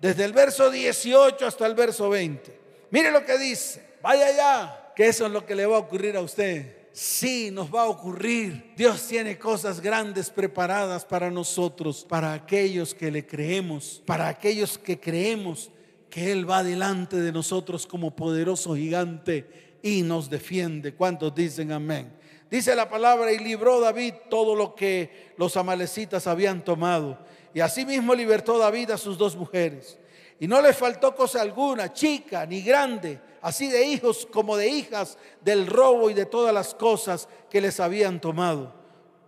desde 0.00 0.24
el 0.24 0.32
verso 0.32 0.70
18 0.70 1.46
hasta 1.46 1.66
el 1.66 1.74
verso 1.74 2.10
20. 2.10 2.60
Mire 2.90 3.10
lo 3.10 3.24
que 3.24 3.38
dice. 3.38 3.96
Vaya 4.02 4.30
ya, 4.30 4.92
que 4.94 5.08
eso 5.08 5.26
es 5.26 5.32
lo 5.32 5.44
que 5.44 5.54
le 5.54 5.66
va 5.66 5.76
a 5.76 5.80
ocurrir 5.80 6.16
a 6.16 6.20
usted. 6.20 6.76
Sí, 6.92 7.50
nos 7.50 7.74
va 7.74 7.82
a 7.82 7.88
ocurrir. 7.88 8.72
Dios 8.76 9.06
tiene 9.08 9.38
cosas 9.38 9.80
grandes 9.80 10.30
preparadas 10.30 11.04
para 11.04 11.30
nosotros, 11.30 12.06
para 12.08 12.32
aquellos 12.32 12.94
que 12.94 13.10
le 13.10 13.26
creemos, 13.26 14.02
para 14.06 14.28
aquellos 14.28 14.78
que 14.78 14.98
creemos 14.98 15.70
que 16.16 16.32
Él 16.32 16.48
va 16.48 16.64
delante 16.64 17.16
de 17.16 17.30
nosotros 17.30 17.86
como 17.86 18.16
poderoso 18.16 18.74
gigante 18.74 19.76
y 19.82 20.00
nos 20.00 20.30
defiende. 20.30 20.94
¿Cuántos 20.94 21.34
dicen 21.34 21.72
amén? 21.72 22.10
Dice 22.50 22.74
la 22.74 22.88
palabra, 22.88 23.30
y 23.32 23.38
libró 23.38 23.80
David 23.80 24.14
todo 24.30 24.54
lo 24.54 24.74
que 24.74 25.34
los 25.36 25.58
amalecitas 25.58 26.26
habían 26.26 26.64
tomado. 26.64 27.18
Y 27.52 27.60
asimismo 27.60 28.14
libertó 28.14 28.56
David 28.56 28.92
a 28.92 28.96
sus 28.96 29.18
dos 29.18 29.36
mujeres. 29.36 29.98
Y 30.40 30.48
no 30.48 30.62
le 30.62 30.72
faltó 30.72 31.14
cosa 31.14 31.42
alguna, 31.42 31.92
chica 31.92 32.46
ni 32.46 32.62
grande, 32.62 33.20
así 33.42 33.68
de 33.68 33.86
hijos 33.86 34.26
como 34.32 34.56
de 34.56 34.70
hijas, 34.70 35.18
del 35.42 35.66
robo 35.66 36.08
y 36.08 36.14
de 36.14 36.24
todas 36.24 36.54
las 36.54 36.74
cosas 36.74 37.28
que 37.50 37.60
les 37.60 37.78
habían 37.78 38.22
tomado. 38.22 38.72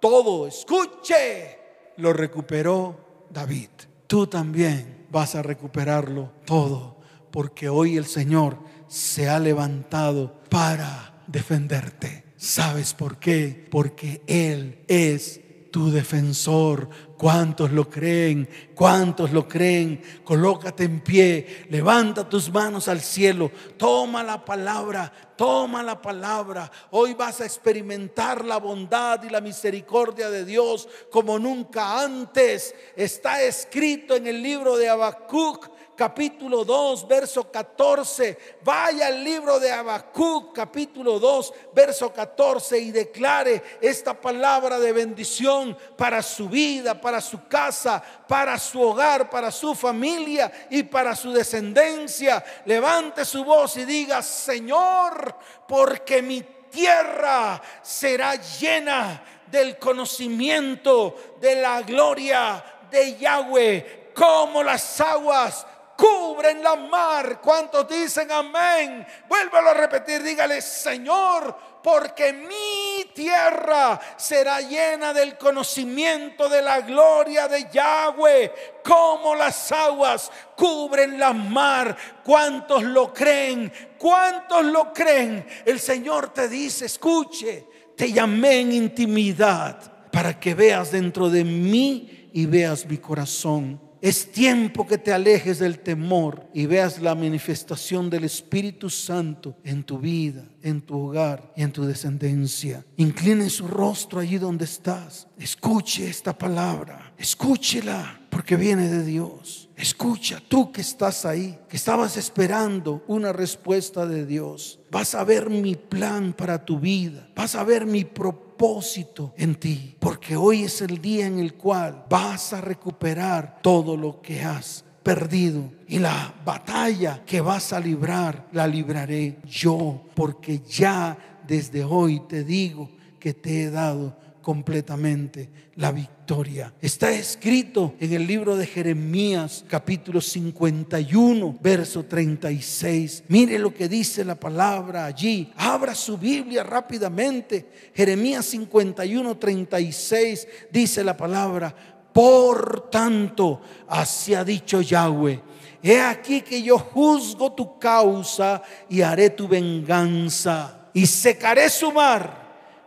Todo, 0.00 0.46
escuche, 0.46 1.58
lo 1.98 2.14
recuperó 2.14 3.26
David. 3.28 3.68
Tú 4.06 4.26
también 4.26 4.97
vas 5.10 5.34
a 5.34 5.42
recuperarlo 5.42 6.32
todo, 6.44 7.00
porque 7.30 7.68
hoy 7.68 7.96
el 7.96 8.06
Señor 8.06 8.58
se 8.88 9.28
ha 9.28 9.38
levantado 9.38 10.40
para 10.48 11.22
defenderte. 11.26 12.24
¿Sabes 12.36 12.94
por 12.94 13.18
qué? 13.18 13.66
Porque 13.70 14.22
Él 14.26 14.84
es 14.88 15.40
tu 15.70 15.90
defensor. 15.90 16.88
¿Cuántos 17.18 17.72
lo 17.72 17.90
creen? 17.90 18.48
¿Cuántos 18.76 19.32
lo 19.32 19.48
creen? 19.48 20.00
Colócate 20.22 20.84
en 20.84 21.00
pie, 21.00 21.66
levanta 21.68 22.28
tus 22.28 22.48
manos 22.52 22.86
al 22.86 23.00
cielo, 23.00 23.50
toma 23.76 24.22
la 24.22 24.44
palabra, 24.44 25.12
toma 25.36 25.82
la 25.82 26.00
palabra. 26.00 26.70
Hoy 26.92 27.14
vas 27.14 27.40
a 27.40 27.44
experimentar 27.44 28.44
la 28.44 28.58
bondad 28.58 29.20
y 29.24 29.30
la 29.30 29.40
misericordia 29.40 30.30
de 30.30 30.44
Dios 30.44 30.88
como 31.10 31.40
nunca 31.40 32.04
antes. 32.04 32.72
Está 32.94 33.42
escrito 33.42 34.14
en 34.14 34.28
el 34.28 34.40
libro 34.40 34.76
de 34.76 34.88
Habacuc 34.88 35.68
capítulo 35.98 36.64
2, 36.64 37.08
verso 37.08 37.50
14. 37.50 38.38
Vaya 38.62 39.08
al 39.08 39.24
libro 39.24 39.58
de 39.58 39.72
Habacuc, 39.72 40.54
capítulo 40.54 41.18
2, 41.18 41.52
verso 41.74 42.12
14 42.12 42.78
y 42.78 42.92
declare 42.92 43.60
esta 43.80 44.14
palabra 44.14 44.78
de 44.78 44.92
bendición 44.92 45.76
para 45.96 46.22
su 46.22 46.48
vida, 46.48 47.00
para 47.00 47.20
su 47.20 47.48
casa, 47.48 48.00
para 48.28 48.56
su 48.60 48.80
hogar, 48.80 49.28
para 49.28 49.50
su 49.50 49.74
familia 49.74 50.52
y 50.70 50.84
para 50.84 51.16
su 51.16 51.32
descendencia. 51.32 52.44
Levante 52.64 53.24
su 53.24 53.44
voz 53.44 53.76
y 53.76 53.84
diga, 53.84 54.22
Señor, 54.22 55.34
porque 55.66 56.22
mi 56.22 56.42
tierra 56.70 57.60
será 57.82 58.36
llena 58.36 59.20
del 59.50 59.76
conocimiento 59.78 61.34
de 61.40 61.56
la 61.56 61.82
gloria 61.82 62.64
de 62.88 63.16
Yahweh, 63.16 64.12
como 64.14 64.62
las 64.62 65.00
aguas 65.00 65.66
cubren 65.98 66.62
la 66.62 66.76
mar. 66.76 67.40
¿Cuántos 67.40 67.88
dicen 67.88 68.30
amén? 68.30 69.04
Vuélvalo 69.28 69.70
a 69.70 69.74
repetir, 69.74 70.22
dígale, 70.22 70.62
Señor, 70.62 71.58
porque 71.82 72.32
mi 72.32 73.12
tierra 73.12 73.98
será 74.16 74.60
llena 74.60 75.12
del 75.12 75.36
conocimiento 75.36 76.48
de 76.48 76.62
la 76.62 76.82
gloria 76.82 77.48
de 77.48 77.68
Yahweh, 77.72 78.52
como 78.84 79.34
las 79.34 79.72
aguas 79.72 80.30
cubren 80.56 81.18
la 81.18 81.32
mar. 81.32 81.96
¿Cuántos 82.22 82.84
lo 82.84 83.12
creen? 83.12 83.72
¿Cuántos 83.98 84.64
lo 84.66 84.92
creen? 84.92 85.44
El 85.64 85.80
Señor 85.80 86.32
te 86.32 86.48
dice, 86.48 86.86
escuche, 86.86 87.66
te 87.96 88.12
llamé 88.12 88.60
en 88.60 88.72
intimidad 88.72 90.10
para 90.12 90.38
que 90.38 90.54
veas 90.54 90.92
dentro 90.92 91.28
de 91.28 91.42
mí 91.42 92.30
y 92.32 92.46
veas 92.46 92.86
mi 92.86 92.98
corazón. 92.98 93.87
Es 94.00 94.30
tiempo 94.30 94.86
que 94.86 94.98
te 94.98 95.12
alejes 95.12 95.58
del 95.58 95.80
temor 95.80 96.48
y 96.54 96.66
veas 96.66 97.00
la 97.00 97.14
manifestación 97.14 98.08
del 98.08 98.24
Espíritu 98.24 98.88
Santo 98.90 99.56
en 99.64 99.82
tu 99.82 99.98
vida, 99.98 100.44
en 100.62 100.80
tu 100.80 100.98
hogar 100.98 101.52
y 101.56 101.62
en 101.62 101.72
tu 101.72 101.84
descendencia. 101.84 102.84
Incline 102.96 103.50
su 103.50 103.66
rostro 103.66 104.20
allí 104.20 104.38
donde 104.38 104.66
estás. 104.66 105.26
Escuche 105.38 106.08
esta 106.08 106.36
palabra. 106.36 107.12
Escúchela 107.18 108.20
porque 108.30 108.56
viene 108.56 108.88
de 108.88 109.04
Dios. 109.04 109.68
Escucha, 109.76 110.40
tú 110.46 110.70
que 110.70 110.80
estás 110.80 111.24
ahí, 111.24 111.58
que 111.68 111.76
estabas 111.76 112.16
esperando 112.16 113.04
una 113.08 113.32
respuesta 113.32 114.06
de 114.06 114.26
Dios. 114.26 114.80
Vas 114.90 115.14
a 115.14 115.24
ver 115.24 115.50
mi 115.50 115.74
plan 115.74 116.32
para 116.32 116.64
tu 116.64 116.78
vida. 116.78 117.28
Vas 117.34 117.54
a 117.54 117.64
ver 117.64 117.86
mi 117.86 118.04
propósito 118.04 119.34
en 119.36 119.54
ti, 119.54 119.96
porque 120.18 120.34
hoy 120.34 120.64
es 120.64 120.82
el 120.82 121.00
día 121.00 121.26
en 121.26 121.38
el 121.38 121.54
cual 121.54 122.04
vas 122.10 122.52
a 122.52 122.60
recuperar 122.60 123.60
todo 123.62 123.96
lo 123.96 124.20
que 124.20 124.42
has 124.42 124.84
perdido. 125.04 125.70
Y 125.86 126.00
la 126.00 126.34
batalla 126.44 127.22
que 127.24 127.40
vas 127.40 127.72
a 127.72 127.78
librar, 127.78 128.48
la 128.50 128.66
libraré 128.66 129.38
yo, 129.44 130.02
porque 130.16 130.58
ya 130.58 131.16
desde 131.46 131.84
hoy 131.84 132.20
te 132.28 132.42
digo 132.42 132.90
que 133.20 133.32
te 133.32 133.62
he 133.62 133.70
dado 133.70 134.16
completamente 134.48 135.50
la 135.74 135.92
victoria. 135.92 136.72
Está 136.80 137.10
escrito 137.10 137.96
en 138.00 138.14
el 138.14 138.26
libro 138.26 138.56
de 138.56 138.64
Jeremías 138.64 139.62
capítulo 139.68 140.22
51, 140.22 141.58
verso 141.60 142.06
36. 142.06 143.24
Mire 143.28 143.58
lo 143.58 143.74
que 143.74 143.90
dice 143.90 144.24
la 144.24 144.36
palabra 144.36 145.04
allí. 145.04 145.52
Abra 145.54 145.94
su 145.94 146.16
Biblia 146.16 146.62
rápidamente. 146.62 147.90
Jeremías 147.94 148.46
51, 148.46 149.36
36 149.36 150.48
dice 150.72 151.04
la 151.04 151.14
palabra. 151.14 151.74
Por 152.10 152.88
tanto, 152.88 153.60
así 153.86 154.32
ha 154.32 154.44
dicho 154.44 154.80
Yahweh. 154.80 155.42
He 155.82 156.00
aquí 156.00 156.40
que 156.40 156.62
yo 156.62 156.78
juzgo 156.78 157.52
tu 157.52 157.78
causa 157.78 158.62
y 158.88 159.02
haré 159.02 159.28
tu 159.28 159.46
venganza. 159.46 160.88
Y 160.94 161.04
secaré 161.04 161.68
su 161.68 161.92
mar 161.92 162.37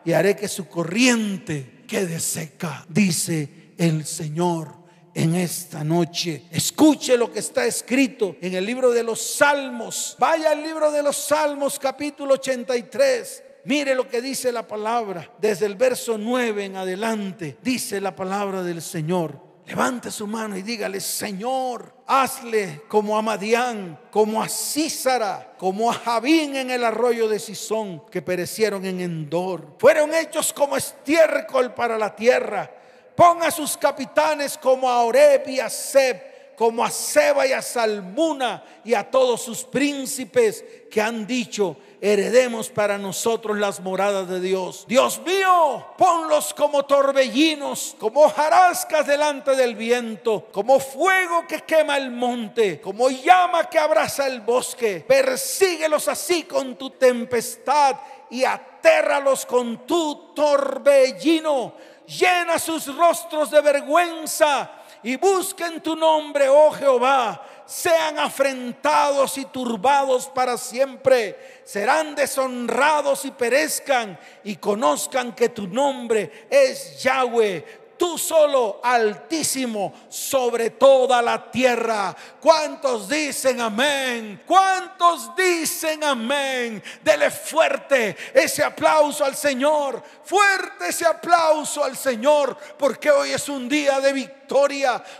y 0.05 0.13
haré 0.13 0.35
que 0.35 0.47
su 0.47 0.67
corriente 0.67 1.83
quede 1.87 2.19
seca, 2.19 2.85
dice 2.89 3.73
el 3.77 4.05
Señor 4.05 4.81
en 5.13 5.35
esta 5.35 5.83
noche. 5.83 6.43
Escuche 6.51 7.17
lo 7.17 7.31
que 7.31 7.39
está 7.39 7.65
escrito 7.65 8.35
en 8.41 8.53
el 8.53 8.65
libro 8.65 8.91
de 8.91 9.03
los 9.03 9.21
Salmos. 9.21 10.15
Vaya 10.19 10.51
al 10.51 10.63
libro 10.63 10.91
de 10.91 11.03
los 11.03 11.17
Salmos 11.17 11.77
capítulo 11.79 12.35
83. 12.35 13.43
Mire 13.65 13.93
lo 13.93 14.07
que 14.07 14.21
dice 14.21 14.51
la 14.51 14.67
palabra. 14.67 15.31
Desde 15.39 15.65
el 15.65 15.75
verso 15.75 16.17
9 16.17 16.65
en 16.65 16.75
adelante 16.77 17.57
dice 17.61 18.01
la 18.01 18.15
palabra 18.15 18.63
del 18.63 18.81
Señor. 18.81 19.50
Levante 19.65 20.11
su 20.11 20.27
mano 20.27 20.57
y 20.57 20.63
dígale, 20.63 20.99
Señor, 20.99 21.93
hazle 22.07 22.83
como 22.87 23.17
a 23.17 23.21
Madián, 23.21 23.99
como 24.11 24.41
a 24.41 24.49
Císara, 24.49 25.53
como 25.57 25.89
a 25.89 25.93
Javín 25.93 26.55
en 26.55 26.71
el 26.71 26.83
arroyo 26.83 27.27
de 27.27 27.39
Sison, 27.39 28.05
que 28.09 28.21
perecieron 28.21 28.85
en 28.85 28.99
Endor. 28.99 29.75
Fueron 29.77 30.13
hechos 30.13 30.51
como 30.51 30.75
estiércol 30.75 31.73
para 31.73 31.97
la 31.97 32.15
tierra. 32.15 32.69
Ponga 33.15 33.51
sus 33.51 33.77
capitanes 33.77 34.57
como 34.57 34.89
a 34.89 35.03
Oreb 35.03 35.47
y 35.47 35.59
a 35.59 35.69
Seb 35.69 36.30
como 36.55 36.83
a 36.83 36.91
Seba 36.91 37.47
y 37.47 37.53
a 37.53 37.61
Salmuna 37.61 38.63
y 38.83 38.93
a 38.93 39.09
todos 39.09 39.41
sus 39.41 39.63
príncipes 39.63 40.63
que 40.91 41.01
han 41.01 41.25
dicho, 41.25 41.77
heredemos 42.01 42.69
para 42.69 42.97
nosotros 42.97 43.57
las 43.57 43.79
moradas 43.79 44.27
de 44.27 44.39
Dios. 44.39 44.85
Dios 44.87 45.21
mío, 45.25 45.85
ponlos 45.97 46.53
como 46.53 46.83
torbellinos, 46.83 47.95
como 47.99 48.27
jarascas 48.29 49.07
delante 49.07 49.55
del 49.55 49.75
viento, 49.75 50.47
como 50.51 50.79
fuego 50.79 51.45
que 51.47 51.61
quema 51.61 51.97
el 51.97 52.11
monte, 52.11 52.81
como 52.81 53.09
llama 53.09 53.69
que 53.69 53.79
abraza 53.79 54.27
el 54.27 54.41
bosque. 54.41 55.05
Persíguelos 55.07 56.07
así 56.07 56.43
con 56.43 56.75
tu 56.75 56.89
tempestad 56.89 57.95
y 58.29 58.43
atérralos 58.43 59.45
con 59.45 59.85
tu 59.85 60.33
torbellino. 60.33 61.75
Llena 62.07 62.59
sus 62.59 62.93
rostros 62.95 63.51
de 63.51 63.61
vergüenza 63.61 64.80
y 65.03 65.15
busquen 65.15 65.81
tu 65.81 65.95
nombre, 65.95 66.47
oh 66.49 66.71
Jehová. 66.71 67.47
Sean 67.65 68.19
afrentados 68.19 69.37
y 69.37 69.45
turbados 69.45 70.27
para 70.27 70.57
siempre. 70.57 71.61
Serán 71.63 72.15
deshonrados 72.15 73.23
y 73.23 73.31
perezcan 73.31 74.19
y 74.43 74.57
conozcan 74.57 75.33
que 75.33 75.49
tu 75.49 75.67
nombre 75.67 76.47
es 76.49 77.01
Yahweh 77.01 77.81
tú 78.01 78.17
solo, 78.17 78.79
altísimo, 78.83 79.93
sobre 80.09 80.71
toda 80.71 81.21
la 81.21 81.51
tierra. 81.51 82.15
¿Cuántos 82.39 83.07
dicen 83.07 83.61
amén? 83.61 84.41
¿Cuántos 84.47 85.35
dicen 85.35 86.03
amén? 86.03 86.81
Dele 87.03 87.29
fuerte 87.29 88.17
ese 88.33 88.63
aplauso 88.63 89.23
al 89.23 89.35
Señor, 89.35 90.01
fuerte 90.23 90.87
ese 90.87 91.05
aplauso 91.05 91.83
al 91.83 91.95
Señor, 91.95 92.57
porque 92.75 93.11
hoy 93.11 93.33
es 93.33 93.47
un 93.47 93.69
día 93.69 93.99
de 93.99 94.13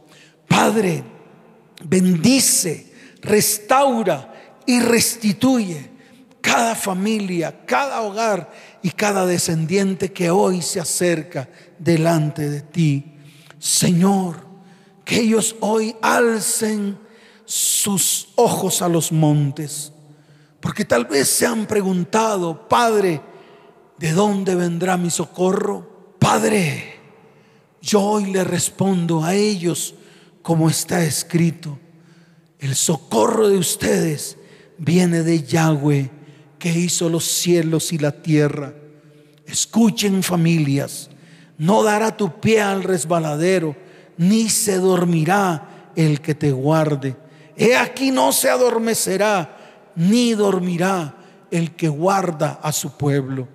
Padre, 0.48 1.04
bendice, 1.84 2.92
restaura 3.22 4.34
y 4.66 4.80
restituye 4.80 5.90
cada 6.42 6.76
familia, 6.76 7.66
cada 7.66 8.02
hogar 8.02 8.52
y 8.82 8.90
cada 8.90 9.26
descendiente 9.26 10.12
que 10.12 10.30
hoy 10.30 10.62
se 10.62 10.80
acerca 10.80 11.48
delante 11.80 12.50
de 12.50 12.62
ti. 12.62 13.14
Señor, 13.60 14.46
que 15.06 15.22
ellos 15.22 15.56
hoy 15.62 15.96
alcen 16.02 16.98
sus 17.52 18.30
ojos 18.36 18.82
a 18.82 18.88
los 18.88 19.12
montes 19.12 19.92
porque 20.62 20.86
tal 20.86 21.06
vez 21.06 21.28
se 21.28 21.46
han 21.46 21.66
preguntado, 21.66 22.70
Padre, 22.70 23.20
¿de 23.98 24.12
dónde 24.12 24.56
vendrá 24.56 24.96
mi 24.96 25.10
socorro? 25.10 26.16
Padre, 26.20 27.00
yo 27.82 28.02
hoy 28.02 28.32
le 28.32 28.44
respondo 28.44 29.24
a 29.24 29.34
ellos 29.34 29.96
como 30.44 30.70
está 30.70 31.04
escrito. 31.04 31.80
El 32.60 32.76
socorro 32.76 33.50
de 33.50 33.58
ustedes 33.58 34.38
viene 34.78 35.24
de 35.24 35.44
Yahweh 35.44 36.12
que 36.60 36.70
hizo 36.70 37.10
los 37.10 37.26
cielos 37.26 37.92
y 37.92 37.98
la 37.98 38.22
tierra. 38.22 38.76
Escuchen 39.48 40.22
familias, 40.22 41.10
no 41.58 41.82
dará 41.82 42.16
tu 42.16 42.40
pie 42.40 42.62
al 42.62 42.84
resbaladero, 42.84 43.76
ni 44.16 44.48
se 44.50 44.78
dormirá 44.78 45.92
el 45.96 46.22
que 46.22 46.36
te 46.36 46.52
guarde. 46.52 47.16
He 47.56 47.76
aquí 47.76 48.12
no 48.12 48.32
se 48.32 48.50
adormecerá 48.50 49.58
ni 49.96 50.34
dormirá 50.34 51.16
el 51.50 51.76
que 51.76 51.90
guarda 51.90 52.60
a 52.62 52.72
su 52.72 52.92
pueblo. 52.98 53.48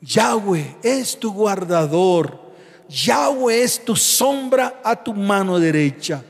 Yahweh 0.00 0.78
es 0.82 1.18
tu 1.18 1.32
guardador. 1.32 2.40
Yahweh 2.88 3.62
es 3.62 3.84
tu 3.84 3.94
sombra 3.96 4.80
a 4.82 4.96
tu 4.96 5.14
mano 5.14 5.58
derecha. 5.58 6.22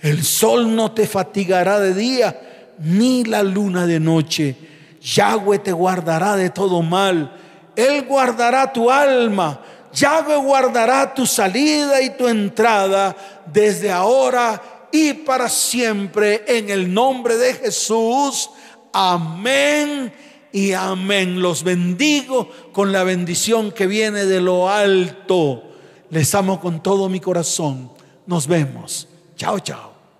El 0.00 0.22
sol 0.22 0.74
no 0.74 0.92
te 0.92 1.06
fatigará 1.06 1.80
de 1.80 1.94
día, 1.94 2.74
ni 2.78 3.24
la 3.24 3.42
luna 3.42 3.86
de 3.86 3.98
noche. 3.98 4.54
Yahweh 5.00 5.58
te 5.58 5.72
guardará 5.72 6.36
de 6.36 6.50
todo 6.50 6.82
mal. 6.82 7.32
Él 7.74 8.04
guardará 8.04 8.72
tu 8.72 8.90
alma. 8.90 9.60
Yahweh 9.92 10.36
guardará 10.36 11.14
tu 11.14 11.24
salida 11.26 12.02
y 12.02 12.10
tu 12.10 12.28
entrada 12.28 13.16
desde 13.46 13.90
ahora 13.90 14.60
y 14.94 15.12
para 15.12 15.48
siempre. 15.48 16.44
En 16.46 16.70
el 16.70 16.94
nombre 16.94 17.36
de 17.36 17.54
Jesús. 17.54 18.48
Amén 18.92 20.12
y 20.52 20.72
amén. 20.72 21.42
Los 21.42 21.64
bendigo 21.64 22.48
con 22.72 22.92
la 22.92 23.02
bendición 23.02 23.72
que 23.72 23.88
viene 23.88 24.24
de 24.24 24.40
lo 24.40 24.70
alto. 24.70 25.64
Les 26.10 26.32
amo 26.36 26.60
con 26.60 26.80
todo 26.80 27.08
mi 27.08 27.18
corazón. 27.18 27.90
Nos 28.26 28.46
vemos. 28.46 29.08
Chao, 29.36 29.58
chao. 29.58 29.93